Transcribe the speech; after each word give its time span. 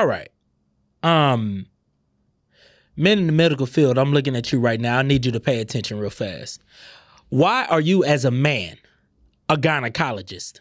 All 0.00 0.06
right. 0.06 0.30
Um 1.02 1.66
men 2.96 3.18
in 3.18 3.26
the 3.26 3.34
medical 3.34 3.66
field, 3.66 3.98
I'm 3.98 4.14
looking 4.14 4.34
at 4.34 4.50
you 4.50 4.58
right 4.58 4.80
now. 4.80 4.98
I 4.98 5.02
need 5.02 5.26
you 5.26 5.32
to 5.32 5.40
pay 5.40 5.60
attention 5.60 5.98
real 5.98 6.08
fast. 6.08 6.62
Why 7.28 7.66
are 7.66 7.82
you 7.82 8.02
as 8.02 8.24
a 8.24 8.30
man 8.30 8.78
a 9.50 9.56
gynecologist? 9.56 10.60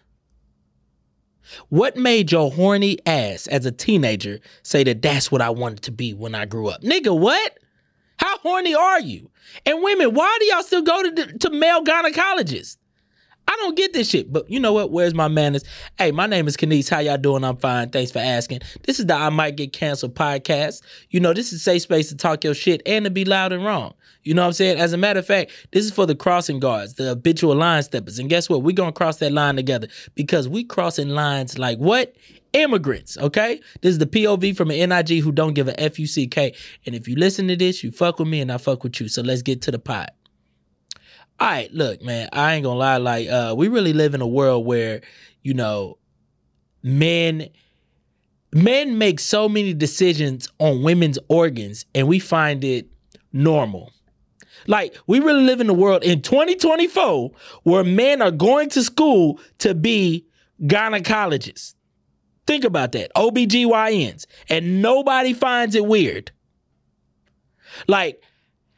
What 1.69 1.95
made 1.95 2.33
your 2.33 2.51
horny 2.51 2.97
ass 3.05 3.47
as 3.47 3.65
a 3.65 3.71
teenager 3.71 4.41
say 4.61 4.83
that 4.83 5.01
that's 5.01 5.31
what 5.31 5.41
I 5.41 5.51
wanted 5.51 5.83
to 5.83 5.91
be 5.93 6.13
when 6.13 6.35
I 6.35 6.43
grew 6.43 6.67
up? 6.67 6.81
Nigga, 6.81 7.17
what? 7.17 7.59
How 8.17 8.39
horny 8.39 8.75
are 8.75 8.99
you? 8.99 9.31
And 9.65 9.81
women, 9.81 10.13
why 10.13 10.37
do 10.41 10.45
y'all 10.47 10.63
still 10.63 10.81
go 10.81 11.01
to, 11.01 11.37
to 11.37 11.49
male 11.49 11.81
gynecologists? 11.85 12.75
I 13.49 13.55
don't 13.55 13.75
get 13.75 13.93
this 13.93 14.07
shit. 14.07 14.31
But 14.31 14.47
you 14.47 14.59
know 14.59 14.73
what? 14.73 14.91
Where's 14.91 15.15
my 15.15 15.27
manners? 15.27 15.63
Hey, 15.97 16.11
my 16.11 16.27
name 16.27 16.47
is 16.47 16.55
Canice. 16.55 16.87
How 16.87 16.99
y'all 16.99 17.17
doing? 17.17 17.43
I'm 17.43 17.57
fine. 17.57 17.89
Thanks 17.89 18.11
for 18.11 18.19
asking. 18.19 18.59
This 18.83 18.99
is 18.99 19.07
the 19.07 19.15
I 19.15 19.31
Might 19.31 19.55
Get 19.55 19.73
Canceled 19.73 20.13
podcast. 20.13 20.83
You 21.09 21.19
know, 21.19 21.33
this 21.33 21.51
is 21.51 21.63
safe 21.63 21.81
space 21.81 22.09
to 22.09 22.15
talk 22.15 22.43
your 22.43 22.53
shit 22.53 22.83
and 22.85 23.05
to 23.05 23.09
be 23.09 23.25
loud 23.25 23.51
and 23.51 23.65
wrong. 23.65 23.95
You 24.23 24.35
know 24.35 24.43
what 24.43 24.49
I'm 24.49 24.53
saying? 24.53 24.77
As 24.77 24.93
a 24.93 24.97
matter 24.97 25.17
of 25.19 25.25
fact, 25.25 25.51
this 25.71 25.83
is 25.83 25.89
for 25.91 26.05
the 26.05 26.13
crossing 26.13 26.59
guards, 26.59 26.93
the 26.93 27.05
habitual 27.05 27.55
line 27.55 27.81
steppers. 27.81 28.19
And 28.19 28.29
guess 28.29 28.49
what? 28.49 28.61
We're 28.61 28.75
gonna 28.75 28.91
cross 28.91 29.17
that 29.17 29.31
line 29.31 29.55
together 29.55 29.87
because 30.13 30.47
we 30.47 30.63
crossing 30.63 31.09
lines 31.09 31.57
like 31.57 31.79
what? 31.79 32.15
Immigrants, 32.53 33.17
okay? 33.17 33.59
This 33.81 33.93
is 33.93 33.97
the 33.97 34.05
POV 34.05 34.55
from 34.55 34.69
an 34.69 34.89
NIG 34.89 35.23
who 35.23 35.31
don't 35.31 35.53
give 35.53 35.67
a 35.67 35.79
F-U-C-K. 35.79 36.53
And 36.85 36.93
if 36.93 37.07
you 37.07 37.15
listen 37.15 37.47
to 37.47 37.55
this, 37.55 37.83
you 37.83 37.91
fuck 37.91 38.19
with 38.19 38.27
me 38.27 38.41
and 38.41 38.51
I 38.51 38.57
fuck 38.57 38.83
with 38.83 38.99
you. 38.99 39.07
So 39.07 39.23
let's 39.23 39.41
get 39.41 39.63
to 39.63 39.71
the 39.71 39.79
pot 39.79 40.13
all 41.39 41.47
right, 41.47 41.73
look, 41.73 42.01
man, 42.01 42.29
I 42.33 42.55
ain't 42.55 42.63
gonna 42.63 42.79
lie. 42.79 42.97
Like, 42.97 43.29
uh, 43.29 43.55
we 43.57 43.69
really 43.69 43.93
live 43.93 44.13
in 44.13 44.21
a 44.21 44.27
world 44.27 44.65
where, 44.65 45.01
you 45.41 45.53
know, 45.53 45.97
men 46.83 47.49
men 48.51 48.97
make 48.97 49.19
so 49.19 49.47
many 49.47 49.73
decisions 49.73 50.49
on 50.59 50.81
women's 50.81 51.19
organs 51.27 51.85
and 51.93 52.07
we 52.07 52.19
find 52.19 52.63
it 52.63 52.87
normal. 53.31 53.91
Like, 54.67 54.95
we 55.07 55.19
really 55.19 55.43
live 55.43 55.61
in 55.61 55.69
a 55.69 55.73
world 55.73 56.03
in 56.03 56.21
2024 56.21 57.31
where 57.63 57.83
men 57.83 58.21
are 58.21 58.31
going 58.31 58.69
to 58.69 58.83
school 58.83 59.39
to 59.59 59.73
be 59.73 60.25
gynecologists. 60.63 61.75
Think 62.47 62.63
about 62.63 62.91
that. 62.93 63.11
OBGYNs. 63.15 64.25
And 64.49 64.81
nobody 64.81 65.33
finds 65.33 65.75
it 65.75 65.85
weird. 65.85 66.31
Like, 67.87 68.21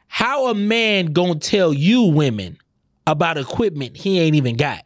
how 0.08 0.48
a 0.48 0.54
man 0.54 1.08
gonna 1.08 1.36
tell 1.36 1.74
you 1.74 2.04
women 2.04 2.58
about 3.08 3.38
equipment 3.38 3.98
he 3.98 4.20
ain't 4.20 4.36
even 4.36 4.56
got? 4.56 4.84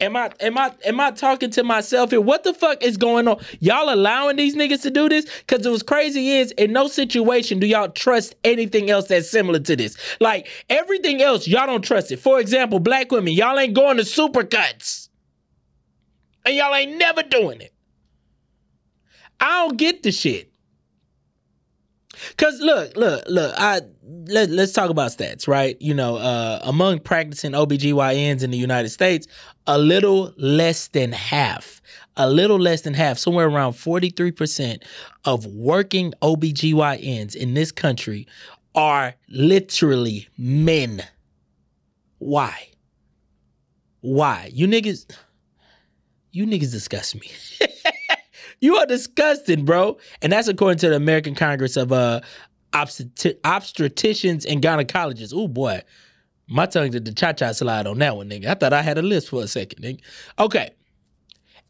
Am 0.00 0.16
I 0.16 0.32
am 0.40 0.58
I 0.58 0.72
am 0.84 0.98
I 0.98 1.12
talking 1.12 1.50
to 1.50 1.62
myself 1.62 2.10
here? 2.10 2.20
What 2.20 2.42
the 2.42 2.52
fuck 2.52 2.82
is 2.82 2.96
going 2.96 3.28
on? 3.28 3.40
Y'all 3.60 3.94
allowing 3.94 4.36
these 4.36 4.56
niggas 4.56 4.82
to 4.82 4.90
do 4.90 5.08
this? 5.08 5.24
Cause 5.46 5.64
it 5.64 5.70
was 5.70 5.84
crazy 5.84 6.32
is 6.32 6.50
in 6.52 6.72
no 6.72 6.88
situation 6.88 7.60
do 7.60 7.66
y'all 7.66 7.88
trust 7.88 8.34
anything 8.42 8.90
else 8.90 9.06
that's 9.06 9.30
similar 9.30 9.60
to 9.60 9.76
this. 9.76 9.96
Like 10.18 10.48
everything 10.68 11.22
else, 11.22 11.46
y'all 11.46 11.66
don't 11.66 11.84
trust 11.84 12.10
it. 12.10 12.18
For 12.18 12.40
example, 12.40 12.80
black 12.80 13.12
women, 13.12 13.34
y'all 13.34 13.58
ain't 13.58 13.74
going 13.74 13.98
to 13.98 14.02
supercuts. 14.02 15.08
And 16.44 16.56
y'all 16.56 16.74
ain't 16.74 16.98
never 16.98 17.22
doing 17.22 17.60
it. 17.60 17.72
I 19.38 19.66
don't 19.66 19.76
get 19.76 20.02
the 20.02 20.10
shit. 20.10 20.53
Cause 22.36 22.60
look, 22.60 22.96
look, 22.96 23.24
look, 23.28 23.54
I 23.56 23.80
let, 24.26 24.50
let's 24.50 24.72
talk 24.72 24.90
about 24.90 25.12
stats, 25.12 25.46
right? 25.46 25.76
You 25.80 25.94
know, 25.94 26.16
uh, 26.16 26.60
among 26.64 27.00
practicing 27.00 27.52
OBGYNs 27.52 28.42
in 28.42 28.50
the 28.50 28.58
United 28.58 28.88
States, 28.88 29.26
a 29.66 29.78
little 29.78 30.32
less 30.36 30.88
than 30.88 31.12
half, 31.12 31.80
a 32.16 32.28
little 32.28 32.58
less 32.58 32.80
than 32.82 32.94
half, 32.94 33.18
somewhere 33.18 33.46
around 33.46 33.74
43% 33.74 34.82
of 35.24 35.46
working 35.46 36.12
OBGYNs 36.22 37.36
in 37.36 37.54
this 37.54 37.70
country 37.70 38.26
are 38.74 39.14
literally 39.28 40.28
men. 40.36 41.02
Why? 42.18 42.68
Why? 44.00 44.50
You 44.52 44.66
niggas, 44.66 45.06
you 46.32 46.46
niggas 46.46 46.72
disgust 46.72 47.14
me. 47.14 47.30
You 48.60 48.76
are 48.76 48.86
disgusting, 48.86 49.64
bro. 49.64 49.98
And 50.22 50.32
that's 50.32 50.48
according 50.48 50.78
to 50.78 50.88
the 50.88 50.96
American 50.96 51.34
Congress 51.34 51.76
of 51.76 51.92
uh, 51.92 52.20
Obstet- 52.72 53.40
Obstetricians 53.42 54.46
and 54.48 54.62
Gynecologists. 54.62 55.32
Oh, 55.34 55.48
boy. 55.48 55.82
My 56.46 56.66
tongue 56.66 56.90
did 56.90 57.04
the 57.04 57.12
cha 57.12 57.32
cha 57.32 57.52
slide 57.52 57.86
on 57.86 57.98
that 58.00 58.16
one, 58.16 58.28
nigga. 58.28 58.46
I 58.46 58.54
thought 58.54 58.72
I 58.72 58.82
had 58.82 58.98
a 58.98 59.02
list 59.02 59.30
for 59.30 59.42
a 59.42 59.48
second, 59.48 59.82
nigga. 59.82 60.00
Okay. 60.38 60.70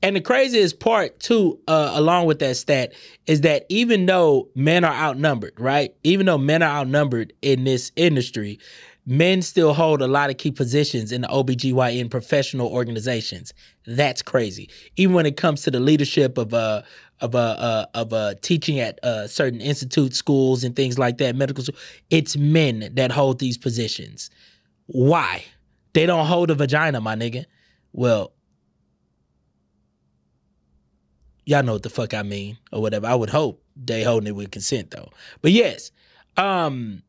And 0.03 0.17
the 0.17 0.21
craziest 0.21 0.81
part, 0.81 1.19
too, 1.21 1.59
uh, 1.67 1.93
along 1.95 2.27
with 2.27 2.41
that 2.41 2.57
stat, 2.57 2.93
is 3.27 3.41
that 3.43 3.65
even 3.69 4.05
though 4.05 4.49
men 4.55 4.85
are 4.85 4.93
outnumbered, 4.93 5.55
right? 5.59 5.95
Even 6.03 6.27
though 6.27 6.37
men 6.37 6.63
are 6.63 6.81
outnumbered 6.81 7.33
in 7.41 7.65
this 7.65 7.91
industry, 7.97 8.59
men 9.07 9.43
still 9.43 9.75
hold 9.75 10.01
a 10.01 10.07
lot 10.07 10.31
of 10.31 10.39
key 10.39 10.51
positions 10.51 11.13
in 11.13 11.23
the 11.23 11.29
OBGYN 11.29 12.11
professional 12.11 12.69
organizations. 12.69 13.53
That's 13.87 14.23
crazy. 14.23 14.71
Even 14.97 15.15
when 15.15 15.27
it 15.27 15.37
comes 15.37 15.63
to 15.63 15.71
the 15.71 15.81
leadership 15.81 16.39
of 16.39 16.55
uh 16.55 16.83
of 17.21 17.35
a 17.35 17.39
uh 17.39 17.87
of 17.95 18.13
uh 18.13 18.35
teaching 18.41 18.81
at 18.81 18.99
uh 19.05 19.27
certain 19.27 19.61
institute 19.61 20.15
schools 20.15 20.65
and 20.65 20.75
things 20.75 20.99
like 20.99 21.19
that, 21.19 21.37
medical 21.37 21.65
school, 21.65 21.79
it's 22.11 22.37
men 22.37 22.91
that 22.95 23.13
hold 23.13 23.39
these 23.39 23.59
positions. 23.59 24.31
Why? 24.87 25.45
They 25.93 26.07
don't 26.07 26.27
hold 26.27 26.51
a 26.51 26.55
vagina, 26.55 27.01
my 27.01 27.15
nigga. 27.15 27.45
Well, 27.93 28.33
y'all 31.47 31.63
know 31.63 31.75
what 31.75 31.83
the 31.83 31.91
fuck 31.91 32.15
I 32.15 32.23
mean 32.23 32.59
or 32.73 32.81
whatever. 32.81 33.07
I 33.07 33.15
would 33.15 33.31
hope 33.31 33.63
they 33.77 34.03
holding 34.03 34.29
it 34.29 34.37
with 34.37 34.51
consent 34.51 34.91
though. 34.91 35.11
But 35.43 35.53
yes, 35.53 35.91
um 36.37 37.03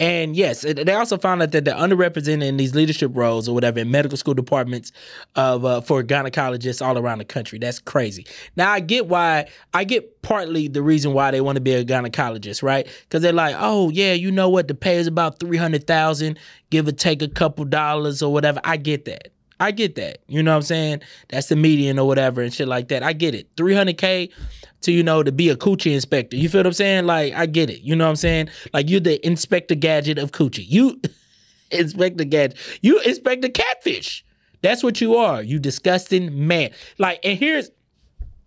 and 0.00 0.34
yes, 0.34 0.62
they 0.62 0.94
also 0.94 1.18
found 1.18 1.42
out 1.42 1.52
that 1.52 1.66
they're 1.66 1.74
underrepresented 1.74 2.42
in 2.42 2.56
these 2.56 2.74
leadership 2.74 3.12
roles 3.14 3.48
or 3.48 3.54
whatever 3.54 3.78
in 3.80 3.90
medical 3.90 4.16
school 4.16 4.32
departments 4.32 4.92
of 5.36 5.64
uh, 5.66 5.82
for 5.82 6.02
gynecologists 6.02 6.84
all 6.84 6.96
around 6.96 7.18
the 7.18 7.24
country. 7.26 7.58
That's 7.58 7.78
crazy. 7.78 8.26
Now 8.56 8.70
I 8.72 8.80
get 8.80 9.08
why 9.08 9.48
I 9.74 9.84
get 9.84 10.22
partly 10.22 10.68
the 10.68 10.82
reason 10.82 11.12
why 11.12 11.30
they 11.30 11.42
want 11.42 11.56
to 11.56 11.60
be 11.60 11.74
a 11.74 11.84
gynecologist, 11.84 12.62
right? 12.62 12.88
Because 13.02 13.20
they're 13.20 13.32
like, 13.34 13.54
oh 13.58 13.90
yeah, 13.90 14.14
you 14.14 14.32
know 14.32 14.48
what? 14.48 14.68
The 14.68 14.74
pay 14.74 14.96
is 14.96 15.06
about 15.06 15.38
three 15.38 15.58
hundred 15.58 15.86
thousand, 15.86 16.38
give 16.70 16.88
or 16.88 16.92
take 16.92 17.20
a 17.20 17.28
couple 17.28 17.66
dollars 17.66 18.22
or 18.22 18.32
whatever. 18.32 18.60
I 18.64 18.78
get 18.78 19.04
that. 19.04 19.28
I 19.60 19.70
get 19.72 19.94
that. 19.96 20.18
You 20.26 20.42
know 20.42 20.52
what 20.52 20.56
I'm 20.56 20.62
saying? 20.62 21.02
That's 21.28 21.48
the 21.48 21.56
median 21.56 21.98
or 21.98 22.06
whatever 22.06 22.40
and 22.40 22.52
shit 22.52 22.66
like 22.66 22.88
that. 22.88 23.02
I 23.02 23.12
get 23.12 23.34
it. 23.34 23.54
300K 23.56 24.32
to, 24.80 24.92
you 24.92 25.02
know, 25.02 25.22
to 25.22 25.30
be 25.30 25.50
a 25.50 25.56
coochie 25.56 25.92
inspector. 25.92 26.36
You 26.36 26.48
feel 26.48 26.60
what 26.60 26.66
I'm 26.66 26.72
saying? 26.72 27.04
Like, 27.04 27.34
I 27.34 27.44
get 27.44 27.68
it. 27.68 27.82
You 27.82 27.94
know 27.94 28.06
what 28.06 28.10
I'm 28.10 28.16
saying? 28.16 28.48
Like, 28.72 28.88
you're 28.88 29.00
the 29.00 29.24
inspector 29.24 29.74
gadget 29.74 30.18
of 30.18 30.32
coochie. 30.32 30.64
You 30.66 31.00
inspect 31.70 32.16
the 32.16 32.24
gadget. 32.24 32.58
You 32.80 33.00
inspect 33.00 33.42
the 33.42 33.50
catfish. 33.50 34.24
That's 34.62 34.82
what 34.82 35.00
you 35.00 35.16
are. 35.16 35.42
You 35.42 35.58
disgusting 35.58 36.46
man. 36.46 36.70
Like, 36.98 37.20
and 37.22 37.38
here's, 37.38 37.70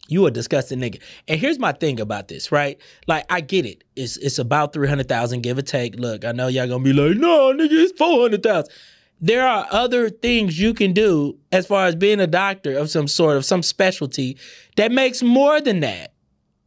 you 0.07 0.25
a 0.25 0.31
disgusting 0.31 0.79
nigga. 0.79 0.99
And 1.27 1.39
here's 1.39 1.59
my 1.59 1.71
thing 1.73 1.99
about 1.99 2.27
this, 2.27 2.51
right? 2.51 2.79
Like, 3.07 3.25
I 3.29 3.41
get 3.41 3.65
it. 3.65 3.83
It's 3.95 4.17
it's 4.17 4.37
about 4.37 4.73
300,000, 4.73 5.41
give 5.41 5.57
or 5.57 5.61
take. 5.61 5.95
Look, 5.95 6.25
I 6.25 6.33
know 6.33 6.47
y'all 6.47 6.67
gonna 6.67 6.83
be 6.83 6.91
like, 6.91 7.17
no, 7.17 7.53
nigga, 7.53 7.71
it's 7.71 7.97
400,000 7.97 8.71
there 9.23 9.47
are 9.47 9.65
other 9.71 10.09
things 10.09 10.59
you 10.59 10.73
can 10.73 10.91
do 10.91 11.37
as 11.53 11.65
far 11.65 11.85
as 11.85 11.95
being 11.95 12.19
a 12.19 12.27
doctor 12.27 12.77
of 12.77 12.89
some 12.89 13.07
sort 13.07 13.37
of 13.37 13.45
some 13.45 13.63
specialty 13.63 14.37
that 14.75 14.91
makes 14.91 15.23
more 15.23 15.61
than 15.61 15.79
that. 15.79 16.13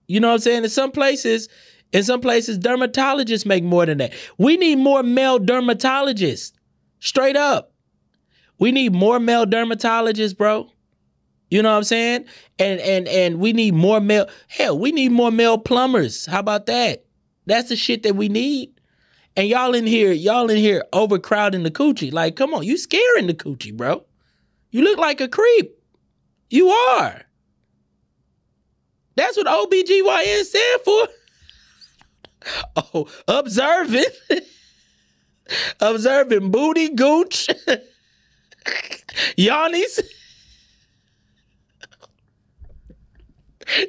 You 0.08 0.20
know 0.20 0.28
what 0.28 0.34
I'm 0.34 0.40
saying? 0.40 0.64
In 0.64 0.70
some 0.70 0.90
places, 0.90 1.50
in 1.92 2.02
some 2.02 2.22
places, 2.22 2.58
dermatologists 2.58 3.44
make 3.44 3.62
more 3.62 3.84
than 3.84 3.98
that. 3.98 4.14
We 4.38 4.56
need 4.56 4.76
more 4.76 5.02
male 5.02 5.38
dermatologists. 5.38 6.52
Straight 7.00 7.36
up. 7.36 7.74
We 8.58 8.72
need 8.72 8.94
more 8.94 9.20
male 9.20 9.44
dermatologists, 9.44 10.34
bro. 10.34 10.70
You 11.50 11.60
know 11.60 11.72
what 11.72 11.76
I'm 11.76 11.84
saying? 11.84 12.24
And 12.58 12.80
and 12.80 13.06
and 13.06 13.38
we 13.38 13.52
need 13.52 13.74
more 13.74 14.00
male 14.00 14.30
hell, 14.48 14.78
we 14.78 14.92
need 14.92 15.12
more 15.12 15.30
male 15.30 15.58
plumbers. 15.58 16.24
How 16.24 16.40
about 16.40 16.64
that? 16.66 17.04
That's 17.44 17.68
the 17.68 17.76
shit 17.76 18.02
that 18.04 18.16
we 18.16 18.30
need. 18.30 18.75
And 19.36 19.48
y'all 19.48 19.74
in 19.74 19.86
here, 19.86 20.12
y'all 20.12 20.48
in 20.50 20.56
here 20.56 20.82
overcrowding 20.94 21.62
the 21.62 21.70
coochie. 21.70 22.12
Like, 22.12 22.36
come 22.36 22.54
on, 22.54 22.62
you 22.64 22.78
scaring 22.78 23.26
the 23.26 23.34
coochie, 23.34 23.76
bro. 23.76 24.04
You 24.70 24.82
look 24.82 24.98
like 24.98 25.20
a 25.20 25.28
creep. 25.28 25.72
You 26.48 26.70
are. 26.70 27.22
That's 29.16 29.36
what 29.36 29.46
OBGYN 29.46 30.44
stand 30.44 30.82
for. 30.82 31.08
Oh, 32.76 33.08
observing. 33.26 34.04
observing 35.80 36.52
booty 36.52 36.90
gooch. 36.90 37.48
Yannies. 39.36 40.00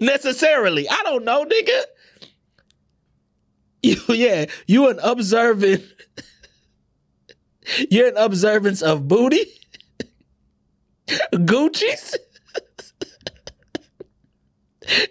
Necessarily. 0.01 0.89
I 0.89 1.01
don't 1.03 1.23
know, 1.23 1.45
nigga. 1.45 1.81
Yeah, 4.13 4.45
you 4.67 4.89
an 4.89 4.99
observant. 5.03 5.83
You're 7.91 8.07
an 8.07 8.17
observance 8.17 8.81
of 8.81 9.07
booty, 9.07 9.45
Gucci's. 11.33 12.17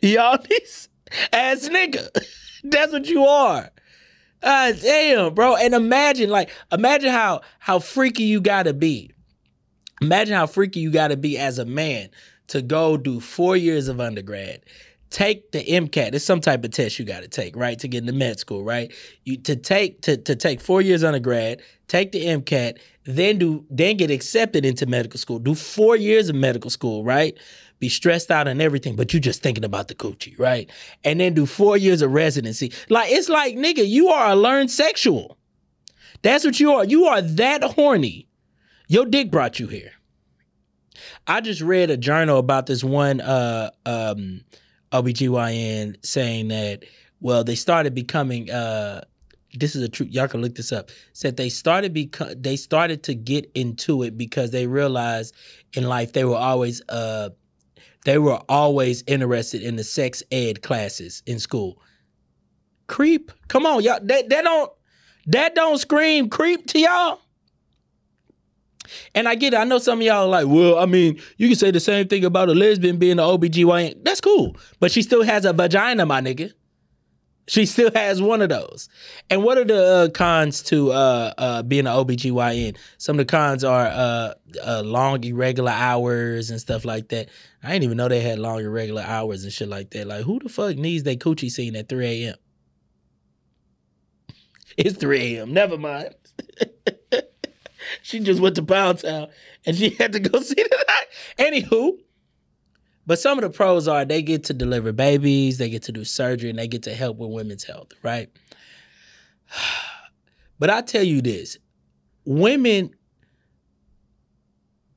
These 0.00 0.88
ass 1.32 1.69
nigga. 1.69 2.08
That's 2.64 2.93
what 2.93 3.06
you 3.06 3.25
are. 3.25 3.70
Ah, 4.43 4.72
damn, 4.81 5.34
bro. 5.34 5.56
And 5.56 5.75
imagine, 5.75 6.31
like, 6.31 6.50
imagine 6.72 7.10
how 7.10 7.43
how 7.58 7.78
freaky 7.78 8.25
you 8.25 8.40
gotta 8.40 8.72
be. 8.72 9.12
Imagine 10.00 10.34
how 10.34 10.46
freaky 10.46 10.81
you 10.81 10.90
gotta 10.90 11.16
be 11.16 11.38
as 11.38 11.58
a 11.58 11.64
man 11.64 12.08
to 12.48 12.62
go 12.62 12.96
do 12.96 13.20
four 13.20 13.56
years 13.56 13.88
of 13.88 14.00
undergrad, 14.00 14.62
take 15.17 15.51
the 15.51 15.65
MCAT. 15.65 16.15
It's 16.15 16.27
some 16.27 16.43
type 16.43 16.63
of 16.63 16.73
test 16.73 16.99
you 16.99 17.07
got 17.07 17.23
to 17.23 17.29
take, 17.29 17.57
right, 17.57 17.79
to 17.79 17.89
get 17.89 18.03
into 18.03 18.13
med 18.13 18.39
school, 18.39 18.63
right? 18.63 18.93
You 19.25 19.39
to 19.39 19.57
take 19.57 20.03
to 20.03 20.19
to 20.19 20.37
take 20.37 20.61
four 20.61 20.83
years 20.83 21.03
undergrad, 21.03 21.63
take 21.89 22.13
the 22.13 22.27
MCAT, 22.27 22.79
then 23.05 23.39
do 23.39 23.65
then 23.71 23.97
get 23.97 24.11
accepted 24.11 24.67
into 24.67 24.85
medical 24.85 25.19
school, 25.19 25.39
do 25.39 25.55
four 25.55 25.97
years 25.97 26.29
of 26.29 26.37
medical 26.37 26.69
school, 26.69 27.03
right? 27.03 27.35
Be 27.79 27.89
stressed 27.89 28.31
out 28.31 28.47
and 28.47 28.61
everything, 28.61 28.95
but 28.95 29.15
you 29.15 29.19
just 29.19 29.43
thinking 29.43 29.65
about 29.65 29.89
the 29.89 29.95
coochie, 29.95 30.39
right? 30.39 30.71
And 31.03 31.19
then 31.19 31.33
do 31.33 31.47
four 31.47 31.79
years 31.79 32.03
of 32.03 32.13
residency. 32.13 32.75
Like 32.91 33.11
it's 33.11 33.31
like, 33.31 33.57
nigga, 33.57 33.89
you 33.89 34.09
are 34.11 34.33
a 34.33 34.37
learned 34.37 34.71
sexual. 34.71 35.39
That's 36.21 36.45
what 36.45 36.61
you 36.61 36.75
are. 36.75 36.85
You 36.85 37.07
are 37.07 37.23
that 37.23 37.63
horny. 37.65 38.29
Your 38.87 39.07
dick 39.07 39.31
brought 39.31 39.59
you 39.61 39.67
here. 39.67 39.93
I 41.27 41.41
just 41.41 41.63
read 41.63 41.89
a 41.89 41.97
journal 41.97 42.39
about 42.39 42.67
this 42.67 42.85
one 42.85 43.23
uh 43.23 43.71
um 43.87 44.43
OBGYN 44.93 46.05
saying 46.05 46.49
that, 46.49 46.85
well, 47.21 47.44
they 47.44 47.55
started 47.55 47.94
becoming 47.94 48.50
uh 48.50 49.03
this 49.59 49.75
is 49.75 49.83
a 49.83 49.88
truth 49.88 50.11
y'all 50.11 50.29
can 50.29 50.43
look 50.43 50.55
this 50.55 50.73
up 50.73 50.91
said 51.12 51.37
they 51.37 51.49
started 51.49 51.94
beco- 51.94 52.41
they 52.43 52.56
started 52.56 53.03
to 53.03 53.15
get 53.15 53.50
into 53.55 54.03
it 54.03 54.17
because 54.19 54.50
they 54.50 54.67
realized 54.67 55.35
in 55.73 55.85
life 55.85 56.12
they 56.12 56.25
were 56.25 56.37
always 56.37 56.83
uh 56.88 57.31
they 58.05 58.19
were 58.19 58.41
always 58.49 59.03
interested 59.06 59.62
in 59.62 59.77
the 59.77 59.85
sex 59.85 60.23
ed 60.31 60.62
classes 60.62 61.23
in 61.27 61.39
school. 61.39 61.82
Creep. 62.87 63.32
Come 63.49 63.67
on 63.67 63.82
y'all 63.82 63.99
that, 64.03 64.29
that 64.29 64.44
don't 64.44 64.73
that 65.27 65.55
don't 65.55 65.79
scream 65.79 66.29
creep 66.29 66.67
to 66.69 66.79
y'all 66.79 67.21
and 69.15 69.29
I 69.29 69.35
get 69.35 69.55
it. 69.55 69.56
I 69.56 69.65
know 69.65 69.79
some 69.79 70.00
of 70.00 70.05
y'all 70.05 70.25
are 70.25 70.29
like, 70.29 70.47
well, 70.47 70.79
I 70.79 70.87
mean, 70.87 71.21
you 71.37 71.49
can 71.49 71.56
say 71.56 71.71
the 71.71 71.81
same 71.81 72.09
thing 72.09 72.25
about 72.25 72.49
a 72.49 72.55
lesbian 72.55 72.99
being 72.99 73.12
an 73.12 73.19
OBGYN. 73.19 74.05
That's 74.05 74.21
cool. 74.21 74.56
But 74.81 74.91
she 74.93 75.03
still 75.03 75.23
has 75.23 75.44
a 75.44 75.53
vagina, 75.53 76.06
my 76.06 76.21
nigga. 76.21 76.53
She 77.49 77.65
still 77.65 77.91
has 77.94 78.21
one 78.21 78.43
of 78.43 78.49
those. 78.49 78.88
And 79.31 79.44
what 79.44 79.56
are 79.56 79.65
the 79.65 79.85
uh, 79.85 80.09
cons 80.09 80.62
to 80.65 80.91
uh, 80.91 81.33
uh, 81.38 81.62
being 81.62 81.87
an 81.87 81.93
OBGYN? 81.93 82.77
Some 82.99 83.21
of 83.21 83.27
the 83.27 83.31
cons 83.31 83.62
are 83.62 83.87
uh, 83.87 84.35
uh, 84.65 84.83
long, 84.85 85.23
irregular 85.23 85.71
hours 85.71 86.50
and 86.50 86.61
stuff 86.61 86.85
like 86.85 87.09
that. 87.09 87.29
I 87.62 87.73
didn't 87.73 87.85
even 87.85 87.97
know 87.99 88.09
they 88.09 88.21
had 88.21 88.41
long, 88.41 88.61
irregular 88.61 89.03
hours 89.03 89.44
and 89.44 89.53
shit 89.53 89.69
like 89.69 89.91
that. 89.91 90.09
Like, 90.09 90.25
who 90.25 90.41
the 90.41 90.49
fuck 90.49 90.77
needs 90.77 91.05
their 91.05 91.15
coochie 91.15 91.50
scene 91.50 91.77
at 91.77 91.89
3 91.89 92.06
a.m.? 92.06 92.35
It's 94.77 94.99
3 94.99 95.37
a.m. 95.37 95.55
Never 95.55 95.79
mind. 95.79 96.15
she 98.06 98.20
just 98.20 98.41
went 98.41 98.55
to 98.55 98.62
Pound 98.62 99.00
Town 99.00 99.26
and 99.67 99.76
she 99.76 99.91
had 99.91 100.12
to 100.12 100.20
go 100.20 100.41
see 100.43 100.55
the 100.55 100.85
Anywho, 101.38 101.99
but 103.05 103.19
some 103.19 103.37
of 103.37 103.43
the 103.43 103.50
pros 103.50 103.88
are 103.88 104.05
they 104.05 104.23
get 104.23 104.44
to 104.44 104.55
deliver 104.55 104.93
babies, 104.93 105.58
they 105.58 105.69
get 105.69 105.82
to 105.85 105.93
do 105.93 106.05
surgery, 106.05 106.50
and 106.50 106.58
they 106.58 106.69
get 106.69 106.85
to 106.85 106.94
help 106.94 107.17
with 107.17 107.32
women's 107.32 107.64
health, 107.64 107.93
right? 108.03 108.31
But 110.58 110.70
I 110.70 110.81
tell 110.81 111.03
you 111.03 111.20
this, 111.20 111.58
women 112.25 112.94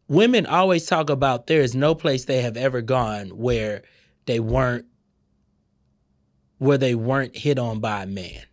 women 0.08 0.46
always 0.46 0.86
talk 0.86 1.10
about 1.10 1.48
there 1.48 1.60
is 1.60 1.76
no 1.76 1.94
place 1.94 2.24
they 2.24 2.42
have 2.42 2.56
ever 2.56 2.82
gone 2.82 3.28
where 3.32 3.82
they 4.26 4.40
weren't 4.40 4.86
where 6.60 6.78
they 6.78 6.96
weren't 6.96 7.36
hit 7.36 7.60
on 7.60 7.82
by 7.82 8.04
a 8.04 8.06
man. 8.06 8.44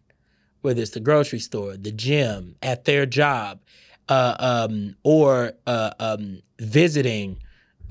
Whether 0.63 0.83
it's 0.83 0.91
the 0.91 0.99
grocery 0.99 1.39
store, 1.39 1.77
the 1.77 1.93
gym, 1.93 2.57
at 2.61 2.87
their 2.87 3.07
job, 3.07 3.61
uh, 4.09 4.37
um, 4.39 4.97
or 5.03 5.53
uh, 5.67 5.91
um, 5.99 6.43
visiting 6.59 7.39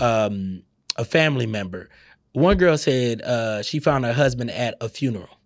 um, 0.00 0.62
a 0.96 1.04
family 1.04 1.46
member. 1.46 1.88
One 2.32 2.56
girl 2.58 2.76
said 2.76 3.22
uh, 3.22 3.62
she 3.62 3.80
found 3.80 4.04
her 4.04 4.12
husband 4.12 4.50
at 4.50 4.74
a 4.80 4.88
funeral. 4.88 5.38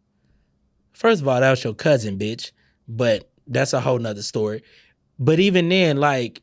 First 0.92 1.22
of 1.22 1.28
all, 1.28 1.40
that 1.40 1.50
was 1.50 1.62
your 1.62 1.74
cousin, 1.74 2.18
bitch. 2.18 2.52
But 2.88 3.30
that's 3.46 3.72
a 3.72 3.80
whole 3.80 3.98
nother 3.98 4.22
story. 4.22 4.62
But 5.18 5.38
even 5.38 5.68
then, 5.68 5.98
like, 5.98 6.42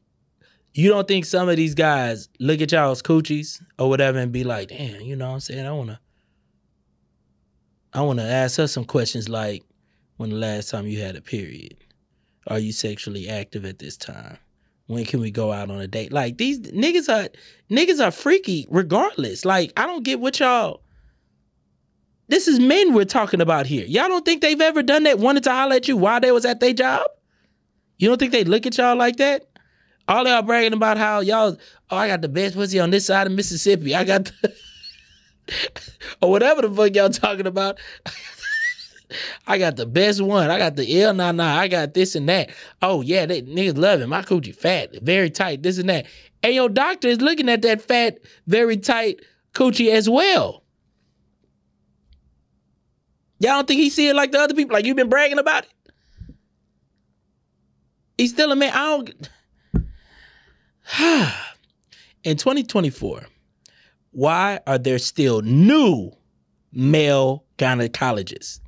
you 0.73 0.89
don't 0.89 1.07
think 1.07 1.25
some 1.25 1.49
of 1.49 1.57
these 1.57 1.73
guys 1.73 2.29
look 2.39 2.61
at 2.61 2.71
y'all's 2.71 3.01
coochies 3.01 3.61
or 3.79 3.89
whatever 3.89 4.19
and 4.19 4.31
be 4.31 4.43
like, 4.43 4.69
damn, 4.69 5.01
you 5.01 5.15
know 5.15 5.27
what 5.29 5.33
I'm 5.33 5.39
saying? 5.39 5.65
I 5.65 5.71
wanna 5.71 5.99
I 7.93 8.01
wanna 8.01 8.23
ask 8.23 8.57
her 8.57 8.67
some 8.67 8.85
questions 8.85 9.27
like 9.27 9.63
when 10.17 10.29
the 10.29 10.35
last 10.35 10.69
time 10.69 10.85
you 10.85 11.01
had 11.01 11.15
a 11.15 11.21
period. 11.21 11.77
Are 12.47 12.59
you 12.59 12.71
sexually 12.71 13.29
active 13.29 13.65
at 13.65 13.79
this 13.79 13.97
time? 13.97 14.37
When 14.87 15.03
can 15.03 15.19
we 15.19 15.31
go 15.31 15.51
out 15.51 15.69
on 15.69 15.81
a 15.81 15.87
date? 15.87 16.13
Like 16.13 16.37
these 16.37 16.59
niggas 16.59 17.09
are 17.13 17.29
niggas 17.69 18.03
are 18.03 18.11
freaky 18.11 18.65
regardless. 18.69 19.43
Like 19.43 19.73
I 19.75 19.85
don't 19.85 20.03
get 20.03 20.19
what 20.19 20.39
y'all. 20.39 20.81
This 22.29 22.47
is 22.47 22.59
men 22.59 22.93
we're 22.93 23.05
talking 23.05 23.41
about 23.41 23.67
here. 23.67 23.85
Y'all 23.85 24.07
don't 24.07 24.25
think 24.25 24.41
they've 24.41 24.59
ever 24.59 24.83
done 24.83 25.03
that? 25.03 25.19
Wanted 25.19 25.43
to 25.43 25.51
holler 25.51 25.75
at 25.75 25.87
you 25.87 25.95
while 25.95 26.19
they 26.19 26.31
was 26.31 26.45
at 26.45 26.59
their 26.59 26.73
job? 26.73 27.05
You 27.97 28.09
don't 28.09 28.17
think 28.17 28.31
they 28.31 28.43
look 28.43 28.65
at 28.65 28.77
y'all 28.77 28.97
like 28.97 29.17
that? 29.17 29.45
All 30.09 30.25
y'all 30.25 30.41
bragging 30.41 30.73
about 30.73 30.97
how 30.97 31.19
y'all, 31.19 31.57
oh, 31.89 31.97
I 31.97 32.07
got 32.07 32.21
the 32.21 32.29
best 32.29 32.55
pussy 32.55 32.79
on 32.79 32.91
this 32.91 33.05
side 33.05 33.27
of 33.27 33.33
Mississippi. 33.33 33.95
I 33.95 34.03
got 34.03 34.25
the 34.25 34.53
or 36.21 36.29
whatever 36.31 36.61
the 36.61 36.71
fuck 36.71 36.95
y'all 36.95 37.09
talking 37.09 37.47
about. 37.47 37.77
I 39.45 39.57
got 39.57 39.75
the 39.77 39.85
best 39.85 40.21
one. 40.21 40.49
I 40.49 40.57
got 40.57 40.75
the 40.75 41.01
L 41.01 41.13
nah 41.13 41.31
nah. 41.31 41.57
I 41.57 41.67
got 41.67 41.93
this 41.93 42.15
and 42.15 42.27
that. 42.29 42.49
Oh 42.81 43.01
yeah, 43.01 43.25
they 43.25 43.41
niggas 43.41 43.77
love 43.77 44.01
it. 44.01 44.07
My 44.07 44.21
coochie 44.21 44.55
fat, 44.55 44.89
very 45.01 45.29
tight, 45.29 45.63
this 45.63 45.77
and 45.77 45.89
that. 45.89 46.05
And 46.43 46.53
your 46.53 46.69
doctor 46.69 47.07
is 47.07 47.21
looking 47.21 47.49
at 47.49 47.61
that 47.61 47.81
fat, 47.81 48.19
very 48.47 48.77
tight 48.77 49.21
coochie 49.53 49.91
as 49.91 50.09
well. 50.09 50.63
Y'all 53.39 53.53
don't 53.53 53.67
think 53.67 53.79
he 53.79 53.89
see 53.89 54.09
it 54.09 54.15
like 54.15 54.31
the 54.31 54.39
other 54.39 54.53
people? 54.53 54.73
Like 54.73 54.85
you've 54.85 54.97
been 54.97 55.09
bragging 55.09 55.39
about 55.39 55.63
it? 55.63 55.69
He's 58.17 58.31
still 58.31 58.51
a 58.51 58.55
man. 58.55 58.71
I 58.73 58.85
don't. 58.87 59.29
In 62.23 62.35
2024, 62.35 63.27
why 64.11 64.59
are 64.65 64.77
there 64.77 64.99
still 64.99 65.41
new 65.41 66.11
male 66.73 67.45
gynecologists? 67.57 68.59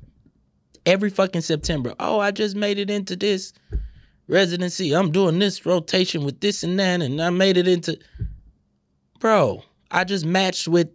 Every 0.86 1.10
fucking 1.10 1.42
September. 1.42 1.94
Oh, 2.00 2.20
I 2.20 2.30
just 2.30 2.56
made 2.56 2.78
it 2.78 2.90
into 2.90 3.16
this 3.16 3.52
residency. 4.28 4.94
I'm 4.94 5.12
doing 5.12 5.38
this 5.38 5.66
rotation 5.66 6.24
with 6.24 6.40
this 6.40 6.62
and 6.62 6.78
that, 6.78 7.02
and 7.02 7.20
I 7.20 7.30
made 7.30 7.56
it 7.56 7.68
into. 7.68 7.98
Bro, 9.18 9.64
I 9.90 10.04
just 10.04 10.24
matched 10.24 10.68
with 10.68 10.88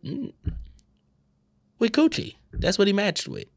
with 1.78 1.92
Coochie. 1.92 2.36
That's 2.54 2.78
what 2.78 2.88
he 2.88 2.94
matched 2.94 3.28
with. 3.28 3.48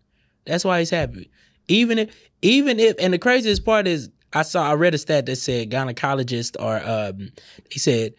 That's 0.44 0.64
why 0.64 0.80
he's 0.80 0.90
happy. 0.90 1.30
Even 1.68 1.98
if, 1.98 2.30
even 2.42 2.80
if, 2.80 2.96
and 2.98 3.12
the 3.12 3.18
craziest 3.18 3.64
part 3.64 3.86
is, 3.86 4.10
I 4.32 4.42
saw, 4.42 4.70
I 4.70 4.74
read 4.74 4.94
a 4.94 4.98
stat 4.98 5.26
that 5.26 5.36
said 5.36 5.70
gynecologists 5.70 6.56
are, 6.60 6.82
um, 6.84 7.30
he 7.70 7.78
said, 7.78 8.14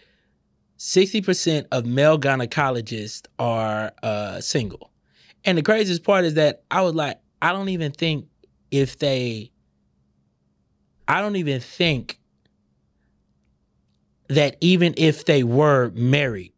sixty 0.77 1.21
percent 1.21 1.67
of 1.71 1.85
male 1.85 2.19
gynecologists 2.19 3.27
are 3.37 3.91
uh, 4.01 4.39
single. 4.41 4.91
And 5.45 5.57
the 5.57 5.63
craziest 5.63 6.03
part 6.03 6.25
is 6.25 6.35
that 6.35 6.63
I 6.71 6.81
was 6.81 6.95
like, 6.95 7.19
I 7.41 7.51
don't 7.51 7.69
even 7.69 7.91
think 7.91 8.27
if 8.71 8.99
they, 8.99 9.51
I 11.07 11.21
don't 11.21 11.37
even 11.37 11.61
think 11.61 12.19
that 14.27 14.57
even 14.61 14.93
if 14.97 15.25
they 15.25 15.43
were 15.43 15.91
married, 15.95 16.53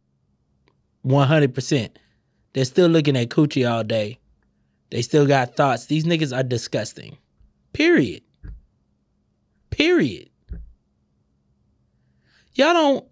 one 1.02 1.26
hundred 1.26 1.54
percent, 1.54 1.98
they're 2.52 2.64
still 2.64 2.88
looking 2.88 3.16
at 3.16 3.28
coochie 3.28 3.70
all 3.70 3.82
day. 3.82 4.18
They 4.90 5.02
still 5.02 5.26
got 5.26 5.56
thoughts. 5.56 5.86
These 5.86 6.04
niggas 6.04 6.36
are 6.36 6.42
disgusting. 6.42 7.16
Period. 7.72 8.22
Period. 9.70 10.28
Y'all 12.54 12.74
don't. 12.74 13.06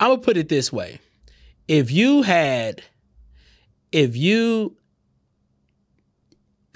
I'm 0.00 0.10
gonna 0.10 0.20
put 0.20 0.36
it 0.36 0.48
this 0.48 0.72
way. 0.72 0.98
If 1.68 1.92
you 1.92 2.22
had, 2.22 2.82
if 3.92 4.16
you, 4.16 4.76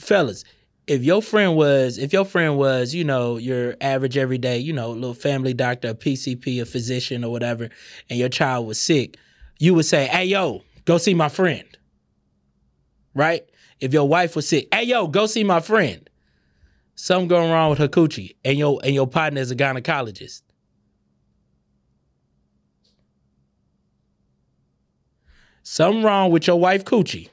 fellas, 0.01 0.45
if 0.87 1.03
your 1.05 1.21
friend 1.21 1.57
was, 1.57 1.99
if 1.99 2.13
your 2.13 2.25
friend 2.25 2.57
was, 2.57 2.95
you 2.95 3.05
know, 3.05 3.37
your 3.37 3.77
average 3.81 4.17
everyday, 4.17 4.59
you 4.59 4.73
know, 4.73 4.91
little 4.91 5.15
family 5.15 5.53
doctor, 5.53 5.89
a 5.91 5.95
PCP, 5.95 6.61
a 6.61 6.65
physician, 6.65 7.25
or 7.25 7.31
whatever, 7.31 7.69
and 8.09 8.19
your 8.19 8.29
child 8.29 8.67
was 8.67 8.81
sick, 8.81 9.17
you 9.59 9.75
would 9.75 9.85
say, 9.85 10.07
"Hey, 10.07 10.25
yo, 10.25 10.63
go 10.85 10.99
see 10.99 11.15
my 11.15 11.29
friend." 11.29 11.67
Right? 13.15 13.45
If 13.81 13.93
your 13.93 14.09
wife 14.09 14.35
was 14.37 14.49
sick, 14.49 14.69
"Hey, 14.73 14.85
yo, 14.85 15.07
go 15.09 15.27
see 15.27 15.45
my 15.45 15.61
friend." 15.61 16.09
Something 16.95 17.29
going 17.29 17.51
wrong 17.51 17.71
with 17.71 17.79
her 17.79 17.89
coochie, 17.89 18.37
and 18.45 18.59
your 18.59 18.81
and 18.83 18.95
your 18.95 19.07
partner 19.07 19.41
is 19.41 19.51
a 19.51 19.57
gynecologist. 19.57 20.43
something 25.69 26.03
wrong 26.03 26.31
with 26.31 26.47
your 26.47 26.59
wife 26.59 26.83
coochie, 26.83 27.29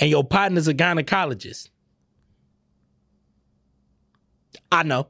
and 0.00 0.10
your 0.10 0.24
partner's 0.24 0.66
a 0.66 0.74
gynecologist. 0.74 1.68
I 4.72 4.82
know. 4.82 5.08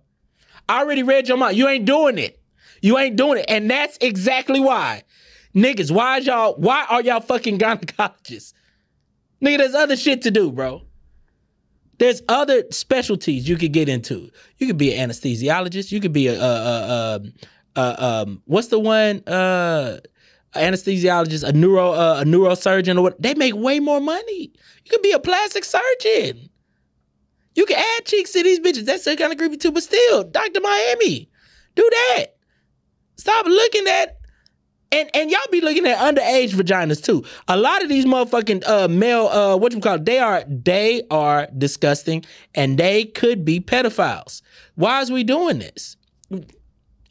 I 0.68 0.80
already 0.80 1.02
read 1.02 1.28
your 1.28 1.36
mind. 1.36 1.56
You 1.56 1.68
ain't 1.68 1.84
doing 1.84 2.18
it. 2.18 2.40
You 2.82 2.98
ain't 2.98 3.16
doing 3.16 3.38
it. 3.38 3.46
And 3.48 3.70
that's 3.70 3.96
exactly 4.00 4.60
why. 4.60 5.04
Niggas, 5.54 5.90
why 5.90 6.18
is 6.18 6.26
y'all 6.26 6.54
why 6.54 6.86
are 6.88 7.02
y'all 7.02 7.20
fucking 7.20 7.58
gynecologists? 7.60 8.52
Nigga, 9.42 9.58
there's 9.58 9.74
other 9.74 9.96
shit 9.96 10.22
to 10.22 10.30
do, 10.30 10.50
bro. 10.50 10.82
There's 11.98 12.22
other 12.28 12.64
specialties 12.70 13.48
you 13.48 13.56
could 13.56 13.72
get 13.72 13.88
into. 13.88 14.30
You 14.58 14.66
could 14.66 14.78
be 14.78 14.94
an 14.94 15.10
anesthesiologist. 15.10 15.92
You 15.92 16.00
could 16.00 16.12
be 16.12 16.28
a, 16.28 16.40
a, 16.40 16.46
a, 16.46 17.20
a 17.76 18.04
um, 18.04 18.42
what's 18.46 18.68
the 18.68 18.78
one? 18.78 19.22
Uh, 19.26 19.98
anesthesiologist, 20.54 21.44
a 21.48 21.52
neuro, 21.52 21.92
uh, 21.92 22.20
a 22.20 22.24
neurosurgeon, 22.24 22.98
or 22.98 23.02
what? 23.02 23.22
They 23.22 23.34
make 23.34 23.54
way 23.54 23.80
more 23.80 24.00
money. 24.00 24.52
You 24.84 24.90
could 24.90 25.02
be 25.02 25.12
a 25.12 25.18
plastic 25.18 25.64
surgeon. 25.64 26.50
You 27.54 27.66
can 27.66 27.78
add 27.78 28.06
cheeks 28.06 28.32
to 28.32 28.42
these 28.42 28.60
bitches. 28.60 28.84
That's 28.84 29.04
kind 29.04 29.32
of 29.32 29.38
creepy 29.38 29.56
too, 29.56 29.72
but 29.72 29.82
still, 29.82 30.24
Dr. 30.24 30.60
Miami, 30.60 31.28
do 31.74 31.88
that. 31.90 32.26
Stop 33.16 33.46
looking 33.46 33.86
at 33.86 34.20
and 34.92 35.10
and 35.14 35.30
y'all 35.30 35.40
be 35.50 35.60
looking 35.60 35.86
at 35.86 35.98
underage 35.98 36.50
vaginas 36.50 37.02
too. 37.02 37.24
A 37.48 37.56
lot 37.56 37.82
of 37.82 37.88
these 37.88 38.04
motherfucking 38.06 38.66
uh, 38.66 38.88
male 38.88 39.26
uh, 39.28 39.56
what 39.56 39.72
you 39.72 39.80
call 39.80 39.96
it, 39.96 40.04
they 40.04 40.18
are 40.18 40.42
they 40.48 41.02
are 41.10 41.48
disgusting 41.56 42.24
and 42.54 42.78
they 42.78 43.04
could 43.04 43.44
be 43.44 43.60
pedophiles. 43.60 44.42
Why 44.74 45.00
is 45.00 45.10
we 45.10 45.24
doing 45.24 45.58
this? 45.58 45.96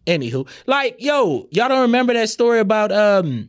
Anywho, 0.10 0.48
like 0.66 0.96
yo, 0.98 1.48
y'all 1.52 1.70
don't 1.70 1.84
remember 1.84 2.14
that 2.14 2.30
story 2.30 2.60
about 2.60 2.92
um 2.92 3.48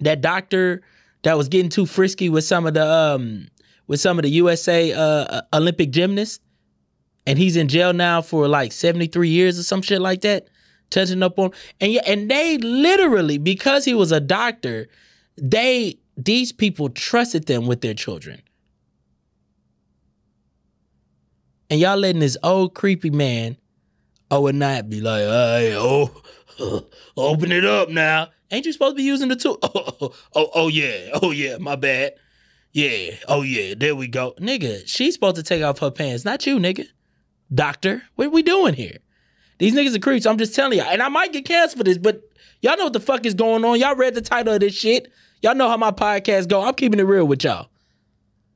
that 0.00 0.20
doctor 0.20 0.82
that 1.22 1.36
was 1.38 1.48
getting 1.48 1.70
too 1.70 1.86
frisky 1.86 2.28
with 2.28 2.42
some 2.42 2.66
of 2.66 2.74
the 2.74 2.84
um 2.84 3.46
with 3.86 4.00
some 4.00 4.18
of 4.18 4.24
the 4.24 4.30
USA 4.30 4.92
uh, 4.92 5.42
Olympic 5.52 5.92
gymnasts, 5.92 6.40
and 7.26 7.38
he's 7.38 7.54
in 7.54 7.68
jail 7.68 7.92
now 7.92 8.20
for 8.20 8.48
like 8.48 8.72
seventy 8.72 9.06
three 9.06 9.28
years 9.28 9.56
or 9.56 9.62
some 9.62 9.82
shit 9.82 10.00
like 10.00 10.22
that, 10.22 10.48
touching 10.90 11.22
up 11.22 11.38
on 11.38 11.52
and 11.80 11.92
yeah, 11.92 12.02
and 12.06 12.28
they 12.28 12.58
literally 12.58 13.38
because 13.38 13.84
he 13.84 13.94
was 13.94 14.10
a 14.10 14.20
doctor, 14.20 14.88
they 15.36 15.96
these 16.16 16.50
people 16.50 16.88
trusted 16.88 17.46
them 17.46 17.66
with 17.66 17.82
their 17.82 17.94
children. 17.94 18.42
And 21.70 21.78
y'all 21.78 21.96
letting 21.96 22.20
this 22.20 22.36
old 22.42 22.74
creepy 22.74 23.10
man 23.10 23.56
oh 24.30 24.42
would 24.42 24.54
not 24.54 24.88
be 24.88 25.00
like, 25.00 25.22
hey, 25.22 25.74
oh, 25.76 26.10
open 27.16 27.52
it 27.52 27.64
up 27.64 27.88
now. 27.88 28.28
Ain't 28.50 28.66
you 28.66 28.72
supposed 28.72 28.92
to 28.92 28.96
be 28.96 29.02
using 29.02 29.28
the 29.28 29.36
tool? 29.36 29.58
Oh, 29.62 29.70
oh, 30.00 30.14
oh, 30.34 30.50
oh 30.54 30.68
yeah, 30.68 31.10
oh 31.22 31.30
yeah, 31.30 31.58
my 31.58 31.76
bad. 31.76 32.14
Yeah. 32.74 33.14
Oh 33.28 33.42
yeah. 33.42 33.74
There 33.76 33.94
we 33.94 34.08
go. 34.08 34.34
Nigga, 34.38 34.82
she's 34.86 35.14
supposed 35.14 35.36
to 35.36 35.44
take 35.44 35.62
off 35.62 35.78
her 35.78 35.92
pants, 35.92 36.24
not 36.24 36.44
you, 36.44 36.58
nigga. 36.58 36.86
Doctor, 37.54 38.02
what 38.16 38.26
are 38.26 38.30
we 38.30 38.42
doing 38.42 38.74
here? 38.74 38.98
These 39.58 39.76
niggas 39.76 39.94
are 39.94 40.00
creeps. 40.00 40.26
I'm 40.26 40.38
just 40.38 40.56
telling 40.56 40.78
y'all. 40.78 40.88
And 40.88 41.00
I 41.00 41.08
might 41.08 41.32
get 41.32 41.44
canceled 41.44 41.78
for 41.78 41.84
this, 41.84 41.98
but 41.98 42.22
y'all 42.62 42.76
know 42.76 42.84
what 42.84 42.92
the 42.92 43.00
fuck 43.00 43.24
is 43.24 43.34
going 43.34 43.64
on. 43.64 43.78
Y'all 43.78 43.94
read 43.94 44.16
the 44.16 44.20
title 44.20 44.54
of 44.54 44.60
this 44.60 44.74
shit. 44.74 45.12
Y'all 45.40 45.54
know 45.54 45.68
how 45.68 45.76
my 45.76 45.92
podcast 45.92 46.48
go. 46.48 46.62
I'm 46.62 46.74
keeping 46.74 46.98
it 46.98 47.04
real 47.04 47.24
with 47.26 47.44
y'all. 47.44 47.68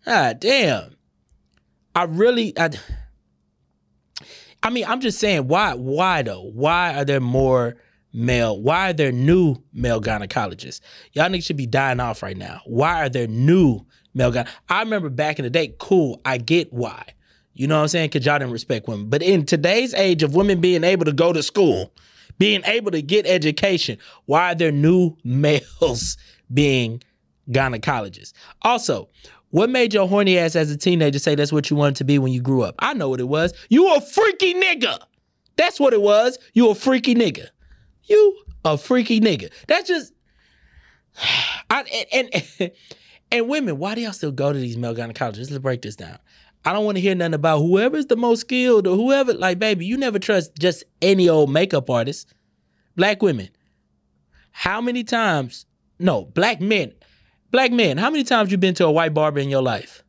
Ah, 0.04 0.32
damn. 0.32 0.96
I 1.94 2.04
really 2.04 2.58
I 2.58 2.70
I 4.62 4.70
mean, 4.70 4.84
I'm 4.86 5.00
just 5.00 5.18
saying, 5.18 5.48
why 5.48 5.74
why 5.74 6.22
though? 6.22 6.50
Why 6.52 6.94
are 6.94 7.04
there 7.04 7.20
more 7.20 7.76
male? 8.12 8.60
Why 8.60 8.90
are 8.90 8.92
there 8.92 9.12
new 9.12 9.56
male 9.72 10.00
gynecologists? 10.00 10.80
Y'all 11.12 11.28
niggas 11.28 11.44
should 11.44 11.56
be 11.56 11.66
dying 11.66 12.00
off 12.00 12.22
right 12.22 12.36
now. 12.36 12.60
Why 12.64 13.04
are 13.04 13.08
there 13.08 13.26
new 13.26 13.86
male 14.18 14.30
guy. 14.30 14.46
I 14.68 14.80
remember 14.80 15.08
back 15.08 15.38
in 15.38 15.44
the 15.44 15.50
day, 15.50 15.74
cool, 15.78 16.20
I 16.24 16.36
get 16.36 16.72
why. 16.72 17.04
You 17.54 17.66
know 17.66 17.76
what 17.76 17.82
I'm 17.82 17.88
saying? 17.88 18.10
Because 18.10 18.26
y'all 18.26 18.38
didn't 18.38 18.52
respect 18.52 18.86
women. 18.86 19.08
But 19.08 19.22
in 19.22 19.46
today's 19.46 19.94
age 19.94 20.22
of 20.22 20.34
women 20.34 20.60
being 20.60 20.84
able 20.84 21.06
to 21.06 21.12
go 21.12 21.32
to 21.32 21.42
school, 21.42 21.92
being 22.38 22.62
able 22.64 22.90
to 22.90 23.02
get 23.02 23.26
education, 23.26 23.98
why 24.26 24.52
are 24.52 24.54
there 24.54 24.72
new 24.72 25.16
males 25.24 26.16
being 26.52 27.02
gynecologists? 27.50 28.32
Also, 28.62 29.08
what 29.50 29.70
made 29.70 29.94
your 29.94 30.06
horny 30.06 30.38
ass 30.38 30.56
as 30.56 30.70
a 30.70 30.76
teenager 30.76 31.18
say 31.18 31.34
that's 31.34 31.52
what 31.52 31.70
you 31.70 31.76
wanted 31.76 31.96
to 31.96 32.04
be 32.04 32.18
when 32.18 32.32
you 32.32 32.40
grew 32.40 32.62
up? 32.62 32.74
I 32.78 32.94
know 32.94 33.08
what 33.08 33.20
it 33.20 33.28
was. 33.28 33.54
You 33.68 33.94
a 33.94 34.00
freaky 34.00 34.54
nigga. 34.54 34.98
That's 35.56 35.80
what 35.80 35.92
it 35.92 36.02
was. 36.02 36.38
You 36.52 36.70
a 36.70 36.74
freaky 36.74 37.14
nigga. 37.14 37.48
You 38.04 38.38
a 38.64 38.76
freaky 38.76 39.20
nigga. 39.20 39.50
That's 39.66 39.88
just 39.88 40.12
I 41.70 42.06
and, 42.12 42.44
and 42.60 42.70
and 43.32 43.48
women, 43.48 43.78
why 43.78 43.94
do 43.94 44.00
y'all 44.00 44.12
still 44.12 44.32
go 44.32 44.52
to 44.52 44.58
these 44.58 44.76
male 44.76 44.94
gynecologists? 44.94 45.50
Let's 45.50 45.58
break 45.58 45.82
this 45.82 45.96
down. 45.96 46.18
I 46.64 46.72
don't 46.72 46.84
want 46.84 46.96
to 46.96 47.00
hear 47.00 47.14
nothing 47.14 47.34
about 47.34 47.60
whoever's 47.60 48.06
the 48.06 48.16
most 48.16 48.40
skilled 48.40 48.86
or 48.86 48.96
whoever. 48.96 49.32
Like, 49.32 49.58
baby, 49.58 49.86
you 49.86 49.96
never 49.96 50.18
trust 50.18 50.56
just 50.58 50.84
any 51.00 51.28
old 51.28 51.50
makeup 51.50 51.88
artist. 51.88 52.34
Black 52.96 53.22
women, 53.22 53.48
how 54.50 54.80
many 54.80 55.04
times? 55.04 55.66
No, 55.98 56.24
black 56.24 56.60
men. 56.60 56.92
Black 57.50 57.72
men, 57.72 57.96
how 57.98 58.10
many 58.10 58.24
times 58.24 58.50
you 58.50 58.58
been 58.58 58.74
to 58.74 58.86
a 58.86 58.90
white 58.90 59.14
barber 59.14 59.40
in 59.40 59.48
your 59.48 59.62
life? 59.62 60.02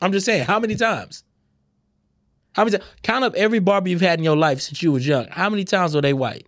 I'm 0.00 0.12
just 0.12 0.24
saying, 0.24 0.44
how 0.44 0.58
many 0.58 0.76
times? 0.76 1.24
How 2.52 2.64
many? 2.64 2.78
times? 2.78 2.90
Count 3.02 3.24
up 3.24 3.34
every 3.34 3.58
barber 3.58 3.88
you've 3.88 4.00
had 4.00 4.18
in 4.18 4.24
your 4.24 4.36
life 4.36 4.60
since 4.60 4.82
you 4.82 4.92
was 4.92 5.06
young. 5.06 5.26
How 5.28 5.50
many 5.50 5.64
times 5.64 5.94
were 5.94 6.00
they 6.00 6.12
white? 6.12 6.46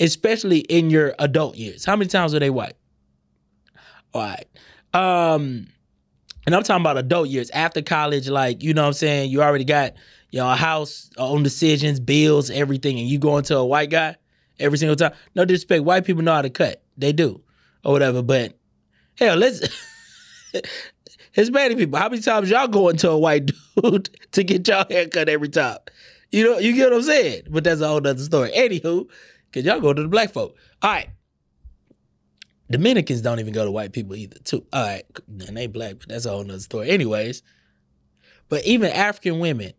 especially 0.00 0.60
in 0.60 0.90
your 0.90 1.14
adult 1.18 1.56
years? 1.56 1.84
How 1.84 1.94
many 1.94 2.08
times 2.08 2.32
were 2.32 2.40
they 2.40 2.50
white? 2.50 2.74
All 4.14 4.22
right. 4.22 4.46
Um, 4.92 5.68
and 6.46 6.54
I'm 6.54 6.62
talking 6.64 6.82
about 6.82 6.98
adult 6.98 7.28
years 7.28 7.50
after 7.50 7.82
college, 7.82 8.28
like, 8.28 8.62
you 8.62 8.74
know 8.74 8.82
what 8.82 8.88
I'm 8.88 8.94
saying? 8.94 9.30
You 9.30 9.42
already 9.42 9.64
got, 9.64 9.92
you 10.30 10.40
know, 10.40 10.50
a 10.50 10.56
house, 10.56 11.10
own 11.18 11.42
decisions, 11.42 12.00
bills, 12.00 12.50
everything, 12.50 12.98
and 12.98 13.06
you 13.06 13.18
go 13.18 13.36
into 13.36 13.56
a 13.56 13.64
white 13.64 13.90
guy 13.90 14.16
every 14.60 14.78
single 14.78 14.96
time. 14.96 15.12
No 15.34 15.44
disrespect, 15.44 15.84
white 15.84 16.04
people 16.04 16.22
know 16.22 16.34
how 16.34 16.42
to 16.42 16.50
cut. 16.50 16.82
They 16.96 17.12
do. 17.12 17.40
Or 17.84 17.92
whatever. 17.92 18.22
But 18.22 18.58
hell, 19.16 19.36
let's 19.36 19.66
Hispanic 21.32 21.78
people, 21.78 21.98
how 21.98 22.08
many 22.08 22.22
times 22.22 22.50
y'all 22.50 22.68
go 22.68 22.88
into 22.88 23.08
a 23.08 23.18
white 23.18 23.50
dude 23.82 24.10
to 24.32 24.44
get 24.44 24.68
y'all 24.68 24.86
haircut 24.90 25.28
every 25.28 25.48
time? 25.48 25.78
You 26.30 26.44
know, 26.44 26.58
you 26.58 26.74
get 26.74 26.90
what 26.90 26.98
I'm 26.98 27.02
saying? 27.02 27.42
But 27.50 27.64
that's 27.64 27.80
a 27.80 27.88
whole 27.88 27.96
other 27.98 28.18
story. 28.18 28.50
Anywho, 28.52 29.08
Cause 29.52 29.64
y'all 29.64 29.80
go 29.80 29.92
to 29.92 30.02
the 30.02 30.08
black 30.08 30.32
folk. 30.32 30.56
All 30.80 30.90
right. 30.90 31.10
Dominicans 32.70 33.20
don't 33.20 33.40
even 33.40 33.52
go 33.52 33.64
to 33.64 33.70
white 33.70 33.92
people 33.92 34.14
either, 34.14 34.38
too. 34.44 34.64
All 34.72 34.84
right. 34.84 35.02
And 35.28 35.56
they 35.56 35.66
black, 35.66 35.96
but 35.98 36.08
that's 36.08 36.24
a 36.24 36.30
whole 36.30 36.44
nother 36.44 36.60
story. 36.60 36.90
Anyways. 36.90 37.42
But 38.48 38.64
even 38.64 38.90
African 38.90 39.40
women, 39.40 39.72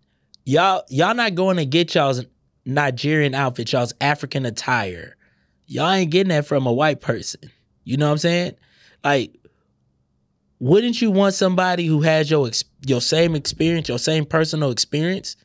y'all, 0.45 0.83
y'all 0.89 1.13
not 1.13 1.35
going 1.35 1.57
to 1.57 1.65
get 1.65 1.95
y'all's 1.95 2.25
Nigerian 2.65 3.33
outfit, 3.33 3.71
y'all's 3.71 3.93
African 4.01 4.45
attire. 4.45 5.17
Y'all 5.65 5.91
ain't 5.91 6.11
getting 6.11 6.29
that 6.29 6.45
from 6.45 6.65
a 6.65 6.73
white 6.73 7.01
person. 7.01 7.41
You 7.83 7.97
know 7.97 8.07
what 8.07 8.13
I'm 8.13 8.17
saying? 8.19 8.55
Like, 9.03 9.35
wouldn't 10.59 11.01
you 11.01 11.09
want 11.09 11.33
somebody 11.33 11.85
who 11.85 12.01
has 12.01 12.29
your 12.29 12.49
your 12.85 13.01
same 13.01 13.35
experience, 13.35 13.89
your 13.89 13.97
same 13.97 14.25
personal 14.25 14.69
experience, 14.69 15.35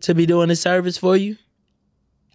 to 0.00 0.14
be 0.14 0.24
doing 0.24 0.48
the 0.48 0.56
service 0.56 0.96
for 0.96 1.16
you? 1.16 1.36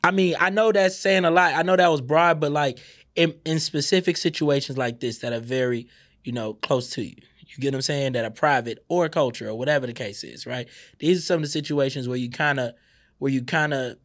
I 0.04 0.12
mean, 0.12 0.36
I 0.40 0.52
know 0.52 0.72
that's 0.72 0.96
saying 0.96 1.26
a 1.26 1.32
lot. 1.32 1.56
I 1.56 1.64
know 1.64 1.76
that 1.76 1.90
was 1.90 2.02
broad, 2.02 2.40
but 2.40 2.52
like 2.52 2.78
in, 3.16 3.34
in 3.44 3.60
specific 3.60 4.18
situations 4.18 4.78
like 4.78 5.00
this 5.00 5.20
that 5.20 5.34
are 5.34 5.40
very, 5.40 5.88
you 6.24 6.32
know, 6.32 6.54
close 6.54 6.92
to 6.92 7.02
you. 7.02 7.16
You 7.40 7.58
get 7.62 7.74
what 7.74 7.78
I'm 7.78 7.82
saying? 7.82 8.12
That 8.12 8.26
are 8.26 8.30
private 8.32 8.84
or 8.88 9.10
culture 9.10 9.50
or 9.50 9.56
whatever 9.56 9.88
the 9.88 9.94
case 9.94 10.24
is, 10.24 10.46
right? 10.46 10.68
These 11.00 11.20
are 11.20 11.22
some 11.22 11.38
of 11.38 11.42
the 11.42 11.48
situations 11.48 12.08
where 12.08 12.18
you 12.18 12.30
kind 12.30 12.60
of, 12.60 12.74
where 13.20 13.32
you 13.32 13.44
kind 13.44 13.74
of, 13.74 13.98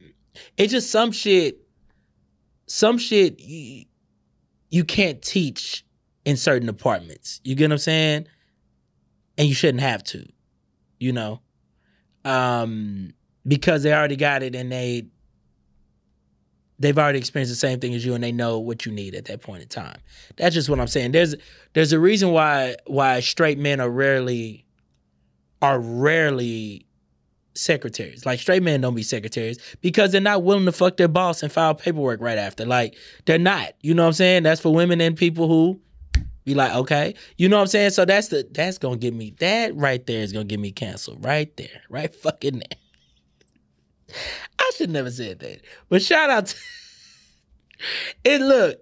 it's 0.57 0.73
just 0.73 0.91
some 0.91 1.13
shit, 1.13 1.59
some 2.67 2.99
shit 2.99 3.41
you, 3.41 3.85
you 4.71 4.85
can't 4.85 5.21
teach 5.23 5.85
in 6.25 6.37
certain 6.37 6.67
departments. 6.67 7.41
You 7.45 7.55
get 7.55 7.67
what 7.67 7.73
I'm 7.73 7.79
saying? 7.79 8.27
And 9.37 9.49
you 9.49 9.55
shouldn't 9.55 9.83
have 9.83 10.05
to, 10.05 10.27
you 10.99 11.13
know, 11.13 11.41
um, 12.25 13.13
because 13.47 13.83
they 13.83 13.93
already 13.93 14.17
got 14.17 14.43
it 14.43 14.55
and 14.55 14.71
they 14.71 15.07
they've 16.79 16.99
already 16.99 17.19
experienced 17.19 17.53
the 17.53 17.57
same 17.57 17.79
thing 17.79 17.95
as 17.95 18.05
you 18.05 18.15
and 18.15 18.25
they 18.25 18.33
know 18.33 18.59
what 18.59 18.87
you 18.87 18.93
need 18.93 19.15
at 19.15 19.27
that 19.27 19.43
point 19.43 19.63
in 19.63 19.69
time. 19.69 19.99
That's 20.37 20.55
just 20.55 20.69
what 20.69 20.81
I'm 20.81 20.89
saying. 20.89 21.13
There's 21.13 21.35
there's 21.75 21.93
a 21.93 22.01
reason 22.01 22.33
why 22.33 22.77
why 22.87 23.21
straight 23.21 23.59
men 23.59 23.81
are 23.81 23.91
rarely 23.91 24.65
are 25.63 25.79
rarely 25.79 26.87
secretaries. 27.55 28.25
Like 28.25 28.41
straight 28.41 28.63
men 28.63 28.81
don't 28.81 28.95
be 28.95 29.03
secretaries 29.03 29.59
because 29.81 30.13
they're 30.13 30.21
not 30.21 30.43
willing 30.43 30.67
to 30.67 30.73
fuck 30.73 30.97
their 30.97 31.09
boss 31.09 31.43
and 31.43 31.53
file 31.53 31.75
paperwork 31.75 32.21
right 32.21 32.39
after. 32.39 32.65
Like 32.65 32.97
they're 33.27 33.39
not. 33.39 33.73
You 33.81 33.95
know 33.95 34.03
what 34.03 34.09
I'm 34.09 34.15
saying? 34.15 34.43
That's 34.45 34.61
for 34.61 34.73
women 34.73 35.01
and 35.01 35.17
people 35.17 35.49
who 35.49 35.81
be 36.45 36.55
like, 36.55 36.75
okay. 36.75 37.15
You 37.37 37.49
know 37.49 37.57
what 37.57 37.63
I'm 37.63 37.69
saying? 37.69 37.91
So 37.91 38.05
that's 38.05 38.29
the 38.29 38.49
that's 38.51 38.79
gonna 38.79 38.97
get 38.97 39.15
me 39.15 39.35
that 39.41 39.75
right 39.77 40.05
there 40.07 40.23
is 40.23 40.33
gonna 40.33 40.45
get 40.45 40.61
me 40.61 40.73
canceled. 40.73 41.25
Right 41.25 41.55
there. 41.57 41.83
Right 41.89 42.15
fucking 42.15 42.59
there. 42.59 44.17
I 44.59 44.71
should 44.77 44.91
never 44.91 45.11
said 45.11 45.39
that. 45.41 45.61
But 45.89 46.03
shout 46.03 46.31
out 46.31 46.47
to 46.47 46.57
it 48.25 48.41
look. 48.41 48.79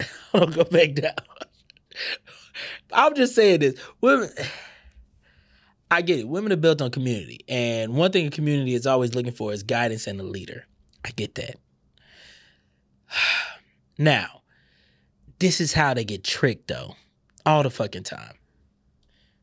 I'll 0.34 0.46
go 0.46 0.64
back 0.64 0.94
down. 0.94 1.14
I'm 2.92 3.14
just 3.14 3.34
saying 3.34 3.60
this. 3.60 3.80
Women 4.00 4.30
I 5.90 6.02
get 6.02 6.18
it. 6.18 6.28
Women 6.28 6.52
are 6.52 6.56
built 6.56 6.82
on 6.82 6.90
community. 6.90 7.40
And 7.48 7.94
one 7.94 8.12
thing 8.12 8.26
a 8.26 8.30
community 8.30 8.74
is 8.74 8.86
always 8.86 9.14
looking 9.14 9.32
for 9.32 9.52
is 9.52 9.62
guidance 9.62 10.06
and 10.06 10.20
a 10.20 10.24
leader. 10.24 10.66
I 11.04 11.10
get 11.10 11.34
that. 11.36 11.56
Now, 14.00 14.42
this 15.40 15.60
is 15.60 15.72
how 15.72 15.92
they 15.92 16.04
get 16.04 16.22
tricked 16.22 16.68
though. 16.68 16.94
All 17.44 17.64
the 17.64 17.70
fucking 17.70 18.04
time. 18.04 18.34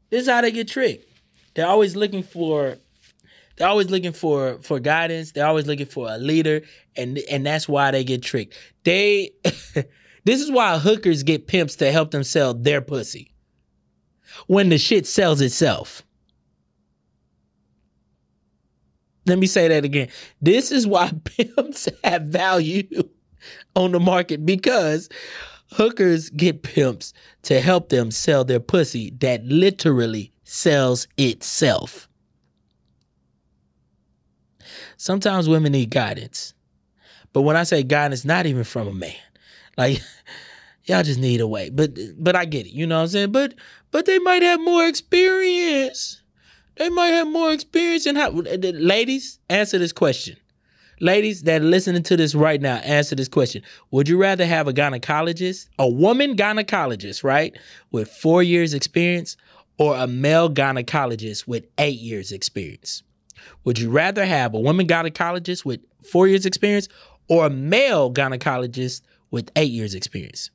This 0.10 0.22
is 0.22 0.30
how 0.30 0.40
they 0.40 0.52
get 0.52 0.70
tricked. 0.70 1.06
They're 1.56 1.68
always 1.68 1.98
looking 1.98 2.24
for 2.24 2.78
they're 3.58 3.68
always 3.68 3.90
looking 3.90 4.12
for 4.12 4.60
for 4.62 4.80
guidance. 4.80 5.32
They're 5.32 5.46
always 5.46 5.68
looking 5.68 5.86
for 5.86 6.10
a 6.10 6.18
leader, 6.18 6.62
and 6.96 7.20
and 7.30 7.46
that's 7.46 7.68
why 7.68 7.92
they 7.92 8.04
get 8.04 8.22
tricked. 8.22 8.54
They 8.84 9.32
this 10.24 10.42
is 10.42 10.52
why 10.52 10.78
hookers 10.78 11.24
get 11.24 11.48
pimps 11.48 11.75
to 11.78 11.92
help 11.92 12.12
them 12.12 12.24
sell 12.24 12.54
their 12.54 12.82
pussy. 12.82 13.34
When 14.48 14.70
the 14.70 14.78
shit 14.78 15.08
sells 15.08 15.42
itself. 15.42 16.05
Let 19.25 19.39
me 19.39 19.48
say 19.48 19.67
that 19.67 19.84
again. 19.84 20.10
This 20.41 20.72
is 20.72 20.86
why 20.86 21.12
pimps 21.24 21.88
have 22.03 22.24
value 22.24 22.88
on 23.75 23.91
the 23.91 24.00
market 24.00 24.46
because 24.46 25.10
hookers 25.72 26.29
get 26.29 26.63
pimps 26.63 27.13
to 27.44 27.60
help 27.60 27.89
them 27.89 28.12
sell 28.12 28.44
their 28.44 28.60
pussy 28.60 29.12
that 29.20 29.44
literally 29.46 30.32
sells 30.44 31.08
itself. 31.17 32.08
Sometimes 34.98 35.50
women 35.50 35.74
need 35.74 35.89
guidance. 35.89 36.53
But 37.34 37.41
when 37.41 37.58
I 37.58 37.63
say 37.63 37.84
guidance, 37.84 38.24
not 38.24 38.46
even 38.46 38.63
from 38.63 38.88
a 38.88 38.94
man. 38.94 39.13
Like 39.77 40.01
y'all 40.86 41.03
just 41.03 41.20
need 41.20 41.41
a 41.41 41.48
way. 41.48 41.70
But 41.70 41.98
but 42.17 42.36
I 42.36 42.46
get 42.46 42.65
it. 42.65 42.72
You 42.72 42.88
know 42.88 42.98
what 42.98 43.03
I'm 43.03 43.08
saying? 43.10 43.32
But 43.32 43.55
but 43.91 44.05
they 44.05 44.20
might 44.20 44.44
have 44.44 44.62
more 44.62 44.88
experience. 44.88 46.22
They 46.77 46.89
might 46.89 47.08
have 47.08 47.27
more 47.27 47.51
experience 47.51 48.05
in 48.05 48.15
how 48.15 48.29
ladies, 48.32 49.39
answer 49.50 49.77
this 49.77 49.94
question. 49.94 50.38
Ladies 51.01 51.44
that 51.44 51.62
are 51.62 51.65
listening 51.65 52.03
to 52.03 52.15
this 52.15 52.36
right 52.36 52.62
now, 52.62 52.77
answer 52.77 53.15
this 53.15 53.27
question. 53.27 53.62
Would 53.91 54.08
you 54.08 54.17
rather 54.17 54.46
have 54.46 54.67
a 54.67 54.74
gynecologist, 54.74 55.67
a 55.77 55.89
woman 55.89 56.38
gynecologist, 56.38 57.24
right, 57.24 57.58
with 57.91 58.10
four 58.10 58.44
years 58.44 58.74
experience, 58.74 59.36
or 59.77 59.98
a 59.98 60.08
male 60.08 60.50
gynecologist 60.50 61.48
with 61.48 61.65
eight 61.77 62.00
years 62.00 62.32
experience? 62.32 63.03
Would 63.65 63.77
you 63.77 63.89
rather 63.89 64.25
have 64.25 64.53
a 64.53 64.60
woman 64.60 64.88
gynecologist 64.88 65.65
with 65.65 65.82
four 66.03 66.27
years 66.27 66.46
experience 66.46 66.88
or 67.27 67.46
a 67.46 67.50
male 67.50 68.12
gynecologist 68.13 69.01
with 69.32 69.51
eight 69.55 69.72
years 69.72 69.96
experience? 69.96 70.50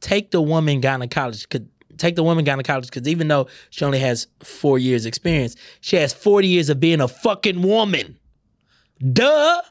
Take 0.00 0.30
the 0.30 0.42
woman 0.42 0.82
gynecologist. 0.82 1.66
Take 1.98 2.16
the 2.16 2.22
woman 2.22 2.44
gynecologist 2.44 2.92
because 2.92 3.08
even 3.08 3.28
though 3.28 3.46
she 3.70 3.84
only 3.84 3.98
has 3.98 4.26
four 4.40 4.78
years 4.78 5.06
experience, 5.06 5.56
she 5.80 5.96
has 5.96 6.12
40 6.12 6.48
years 6.48 6.68
of 6.68 6.80
being 6.80 7.00
a 7.00 7.08
fucking 7.08 7.62
woman. 7.62 8.18
Duh. 9.12 9.62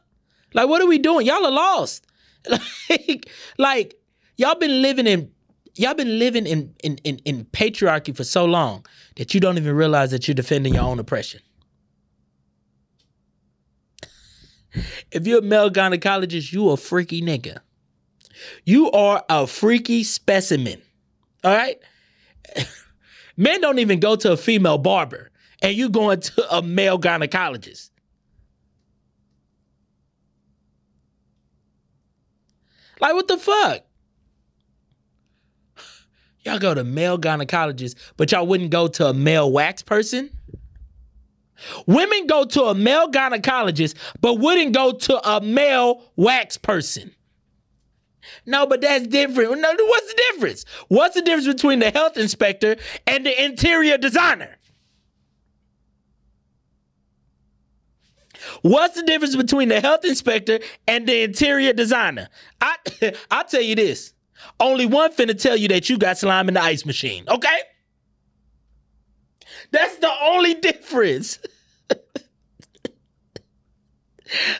Like, 0.53 0.70
what 0.70 0.82
are 0.82 0.88
we 0.88 1.00
doing? 1.00 1.25
Y'all 1.25 1.46
are 1.46 1.51
lost. 1.51 2.06
like, 2.89 3.30
like 3.58 3.96
y'all 4.38 4.56
been 4.56 4.82
living 4.82 5.08
in 5.08 5.32
y'all 5.75 5.94
been 5.94 6.20
living 6.20 6.46
in, 6.46 6.74
in 6.84 6.98
in 7.03 7.18
in 7.25 7.46
patriarchy 7.46 8.15
for 8.15 8.24
so 8.24 8.46
long 8.46 8.86
that 9.15 9.34
you 9.34 9.39
don't 9.39 9.58
even 9.58 9.75
realize 9.75 10.12
that 10.12 10.27
you're 10.27 10.36
defending 10.36 10.74
your 10.74 10.84
own 10.84 11.00
oppression. 11.00 11.42
If 15.12 15.27
you're 15.27 15.38
a 15.39 15.44
male 15.44 15.70
gynecologist, 15.70 16.51
you 16.51 16.72
a 16.72 16.77
freaky 16.77 17.22
nigga. 17.22 17.60
You 18.65 18.89
are 18.92 19.24
a 19.30 19.46
freaky 19.46 20.03
specimen. 20.03 20.82
All 21.43 21.54
right? 21.54 21.78
Men 23.38 23.62
don't 23.62 23.79
even 23.79 23.99
go 23.99 24.15
to 24.15 24.34
a 24.34 24.38
female 24.38 24.77
barber, 24.77 25.32
and 25.62 25.75
you 25.75 25.89
going 25.89 26.19
to 26.19 26.56
a 26.56 26.62
male 26.62 26.99
gynecologist. 26.99 27.89
Like, 32.99 33.13
what 33.13 33.27
the 33.27 33.38
fuck? 33.38 33.84
Y'all 36.45 36.60
go 36.60 36.73
to 36.73 36.84
male 36.84 37.17
gynecologist, 37.17 37.95
but 38.17 38.32
y'all 38.32 38.45
wouldn't 38.45 38.69
go 38.69 38.88
to 38.88 39.08
a 39.08 39.13
male 39.13 39.51
wax 39.51 39.82
person? 39.82 40.29
Women 41.88 42.27
go 42.27 42.45
to 42.45 42.63
a 42.63 42.75
male 42.75 43.10
gynecologist, 43.10 43.95
but 44.19 44.36
wouldn't 44.36 44.73
go 44.73 44.91
to 44.91 45.29
a 45.29 45.41
male 45.41 46.03
wax 46.15 46.58
person. 46.58 47.13
No, 48.45 48.65
but 48.65 48.81
that's 48.81 49.07
different. 49.07 49.59
No, 49.59 49.73
what's 49.77 50.13
the 50.13 50.23
difference? 50.31 50.65
What's 50.88 51.15
the 51.15 51.21
difference 51.21 51.47
between 51.47 51.79
the 51.79 51.91
health 51.91 52.17
inspector 52.17 52.75
and 53.07 53.25
the 53.25 53.43
interior 53.43 53.97
designer? 53.97 54.57
What's 58.62 58.95
the 58.95 59.03
difference 59.03 59.36
between 59.36 59.69
the 59.69 59.79
health 59.79 60.05
inspector 60.05 60.59
and 60.88 61.07
the 61.07 61.23
interior 61.23 61.73
designer? 61.73 62.27
I 62.62 62.75
I'll 63.31 63.45
tell 63.45 63.62
you 63.62 63.75
this. 63.75 64.13
Only 64.59 64.86
one 64.86 65.13
finna 65.13 65.39
tell 65.39 65.55
you 65.55 65.67
that 65.69 65.89
you 65.89 65.97
got 65.97 66.17
slime 66.17 66.47
in 66.47 66.55
the 66.55 66.62
ice 66.62 66.86
machine, 66.86 67.23
okay? 67.29 67.59
That's 69.71 69.95
the 69.97 70.12
only 70.23 70.55
difference. 70.55 71.39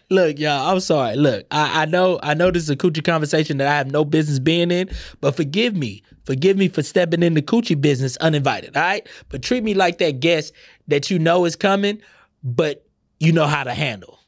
Look, 0.10 0.40
y'all, 0.40 0.72
I'm 0.72 0.80
sorry. 0.80 1.16
Look, 1.16 1.46
I, 1.52 1.84
I 1.84 1.86
know 1.86 2.20
I 2.24 2.34
know 2.34 2.52
this 2.52 2.64
is 2.64 2.70
a 2.70 2.76
coochie 2.76 3.04
conversation 3.04 3.58
that 3.58 3.68
I 3.68 3.76
have 3.76 3.92
no 3.92 4.06
business 4.06 4.40
being 4.40 4.72
in, 4.72 4.90
but 5.22 5.36
forgive 5.36 5.76
me. 5.76 6.04
Forgive 6.26 6.58
me 6.58 6.70
for 6.70 6.84
stepping 6.84 7.24
in 7.24 7.34
the 7.34 7.42
coochie 7.42 7.80
business 7.80 8.16
uninvited, 8.18 8.76
all 8.78 8.84
right? 8.84 9.08
But 9.30 9.42
treat 9.42 9.64
me 9.64 9.74
like 9.74 9.98
that 9.98 10.20
guest 10.20 10.54
that 10.88 11.12
you 11.12 11.20
know 11.20 11.46
is 11.46 11.56
coming, 11.56 12.02
but 12.44 12.86
you 13.20 13.32
know 13.32 13.46
how 13.48 13.64
to 13.64 13.74
handle. 13.74 14.20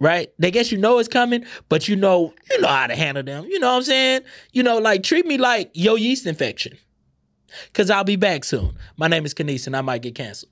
Right? 0.00 0.32
They 0.38 0.50
guess 0.50 0.72
you 0.72 0.78
know 0.78 0.98
it's 0.98 1.08
coming, 1.08 1.44
but 1.68 1.88
you 1.88 1.96
know, 1.96 2.34
you 2.50 2.60
know 2.60 2.68
how 2.68 2.86
to 2.86 2.96
handle 2.96 3.22
them. 3.22 3.44
You 3.44 3.58
know 3.58 3.70
what 3.70 3.76
I'm 3.76 3.82
saying? 3.84 4.22
You 4.52 4.62
know, 4.62 4.78
like 4.78 5.02
treat 5.02 5.24
me 5.24 5.38
like 5.38 5.70
your 5.72 5.96
yeast 5.96 6.26
infection. 6.26 6.76
Cause 7.72 7.88
I'll 7.88 8.04
be 8.04 8.16
back 8.16 8.44
soon. 8.44 8.76
My 8.96 9.06
name 9.06 9.24
is 9.24 9.32
Canice 9.32 9.66
and 9.66 9.76
I 9.76 9.80
might 9.80 10.02
get 10.02 10.16
canceled. 10.16 10.50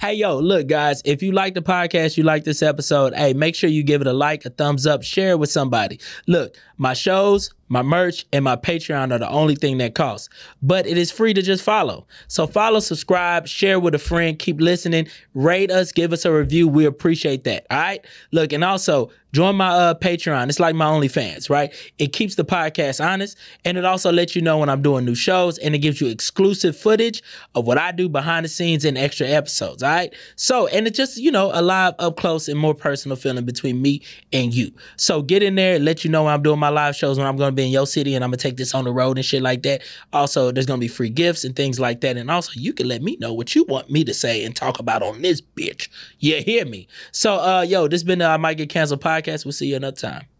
Hey, 0.00 0.14
yo, 0.14 0.38
look, 0.38 0.66
guys, 0.66 1.02
if 1.04 1.22
you 1.22 1.32
like 1.32 1.54
the 1.54 1.62
podcast, 1.62 2.16
you 2.16 2.22
like 2.24 2.44
this 2.44 2.62
episode, 2.62 3.14
hey, 3.14 3.32
make 3.32 3.54
sure 3.54 3.70
you 3.70 3.82
give 3.82 4.00
it 4.00 4.06
a 4.06 4.12
like, 4.12 4.44
a 4.44 4.50
thumbs 4.50 4.86
up, 4.86 5.02
share 5.02 5.30
it 5.30 5.38
with 5.38 5.50
somebody. 5.50 6.00
Look, 6.26 6.56
my 6.76 6.94
shows, 6.94 7.50
my 7.70 7.82
merch, 7.82 8.26
and 8.32 8.44
my 8.44 8.56
Patreon 8.56 9.12
are 9.12 9.18
the 9.18 9.30
only 9.30 9.54
thing 9.54 9.78
that 9.78 9.94
costs. 9.94 10.28
But 10.60 10.86
it 10.86 10.98
is 10.98 11.10
free 11.10 11.32
to 11.32 11.40
just 11.40 11.62
follow. 11.62 12.06
So 12.26 12.46
follow, 12.46 12.80
subscribe, 12.80 13.46
share 13.46 13.78
with 13.78 13.94
a 13.94 13.98
friend, 13.98 14.38
keep 14.38 14.60
listening, 14.60 15.06
rate 15.34 15.70
us, 15.70 15.92
give 15.92 16.12
us 16.12 16.24
a 16.24 16.32
review. 16.32 16.66
We 16.66 16.84
appreciate 16.84 17.44
that. 17.44 17.66
All 17.70 17.78
right. 17.78 18.04
Look, 18.32 18.52
and 18.52 18.64
also 18.64 19.10
join 19.32 19.54
my 19.54 19.68
uh, 19.68 19.94
Patreon. 19.94 20.48
It's 20.48 20.58
like 20.58 20.74
my 20.74 20.86
OnlyFans, 20.86 21.48
right? 21.48 21.72
It 21.98 22.12
keeps 22.12 22.34
the 22.34 22.44
podcast 22.44 23.04
honest, 23.04 23.38
and 23.64 23.78
it 23.78 23.84
also 23.84 24.10
lets 24.10 24.34
you 24.34 24.42
know 24.42 24.58
when 24.58 24.68
I'm 24.68 24.82
doing 24.82 25.04
new 25.04 25.14
shows, 25.14 25.56
and 25.58 25.72
it 25.72 25.78
gives 25.78 26.00
you 26.00 26.08
exclusive 26.08 26.76
footage 26.76 27.22
of 27.54 27.66
what 27.66 27.78
I 27.78 27.92
do 27.92 28.08
behind 28.08 28.44
the 28.44 28.48
scenes 28.48 28.84
and 28.84 28.98
extra 28.98 29.28
episodes. 29.28 29.84
All 29.84 29.90
right. 29.90 30.12
So, 30.34 30.66
and 30.66 30.88
it 30.88 30.94
just 30.94 31.18
you 31.18 31.30
know 31.30 31.52
a 31.54 31.62
live, 31.62 31.94
up 32.00 32.16
close, 32.16 32.48
and 32.48 32.58
more 32.58 32.74
personal 32.74 33.16
feeling 33.16 33.44
between 33.44 33.80
me 33.80 34.02
and 34.32 34.52
you. 34.52 34.72
So 34.96 35.22
get 35.22 35.44
in 35.44 35.54
there, 35.54 35.78
let 35.78 36.04
you 36.04 36.10
know 36.10 36.24
when 36.24 36.34
I'm 36.34 36.42
doing 36.42 36.58
my 36.58 36.68
live 36.68 36.96
shows 36.96 37.16
when 37.16 37.28
I'm 37.28 37.36
going 37.36 37.52
to 37.52 37.56
be 37.56 37.59
in 37.60 37.70
your 37.70 37.86
city 37.86 38.14
and 38.14 38.24
I'm 38.24 38.30
to 38.38 38.42
take 38.42 38.56
this 38.56 38.74
on 38.74 38.84
the 38.84 38.92
road 38.92 39.16
and 39.16 39.24
shit 39.24 39.42
like 39.42 39.62
that. 39.62 39.82
Also, 40.12 40.50
there's 40.50 40.66
to 40.80 40.84
be 40.84 40.88
free 40.88 41.10
gifts 41.10 41.44
and 41.44 41.54
things 41.54 41.78
like 41.78 42.00
that. 42.00 42.16
And 42.16 42.30
also, 42.30 42.52
you 42.54 42.72
can 42.72 42.88
let 42.88 43.02
me 43.02 43.16
know 43.20 43.32
what 43.32 43.54
you 43.54 43.64
want 43.64 43.90
me 43.90 44.04
to 44.04 44.14
say 44.14 44.44
and 44.44 44.54
talk 44.54 44.78
about 44.78 45.02
on 45.02 45.22
this 45.22 45.40
bitch. 45.40 45.88
You 46.18 46.42
hear 46.42 46.64
me? 46.64 46.88
So, 47.12 47.34
uh, 47.34 47.62
yo, 47.62 47.88
this 47.88 48.02
been 48.02 48.20
the 48.20 48.26
I 48.26 48.36
Might 48.36 48.54
Get 48.54 48.68
Canceled 48.68 49.02
podcast. 49.02 49.44
We'll 49.44 49.52
see 49.52 49.66
you 49.66 49.76
another 49.76 49.96
time. 49.96 50.30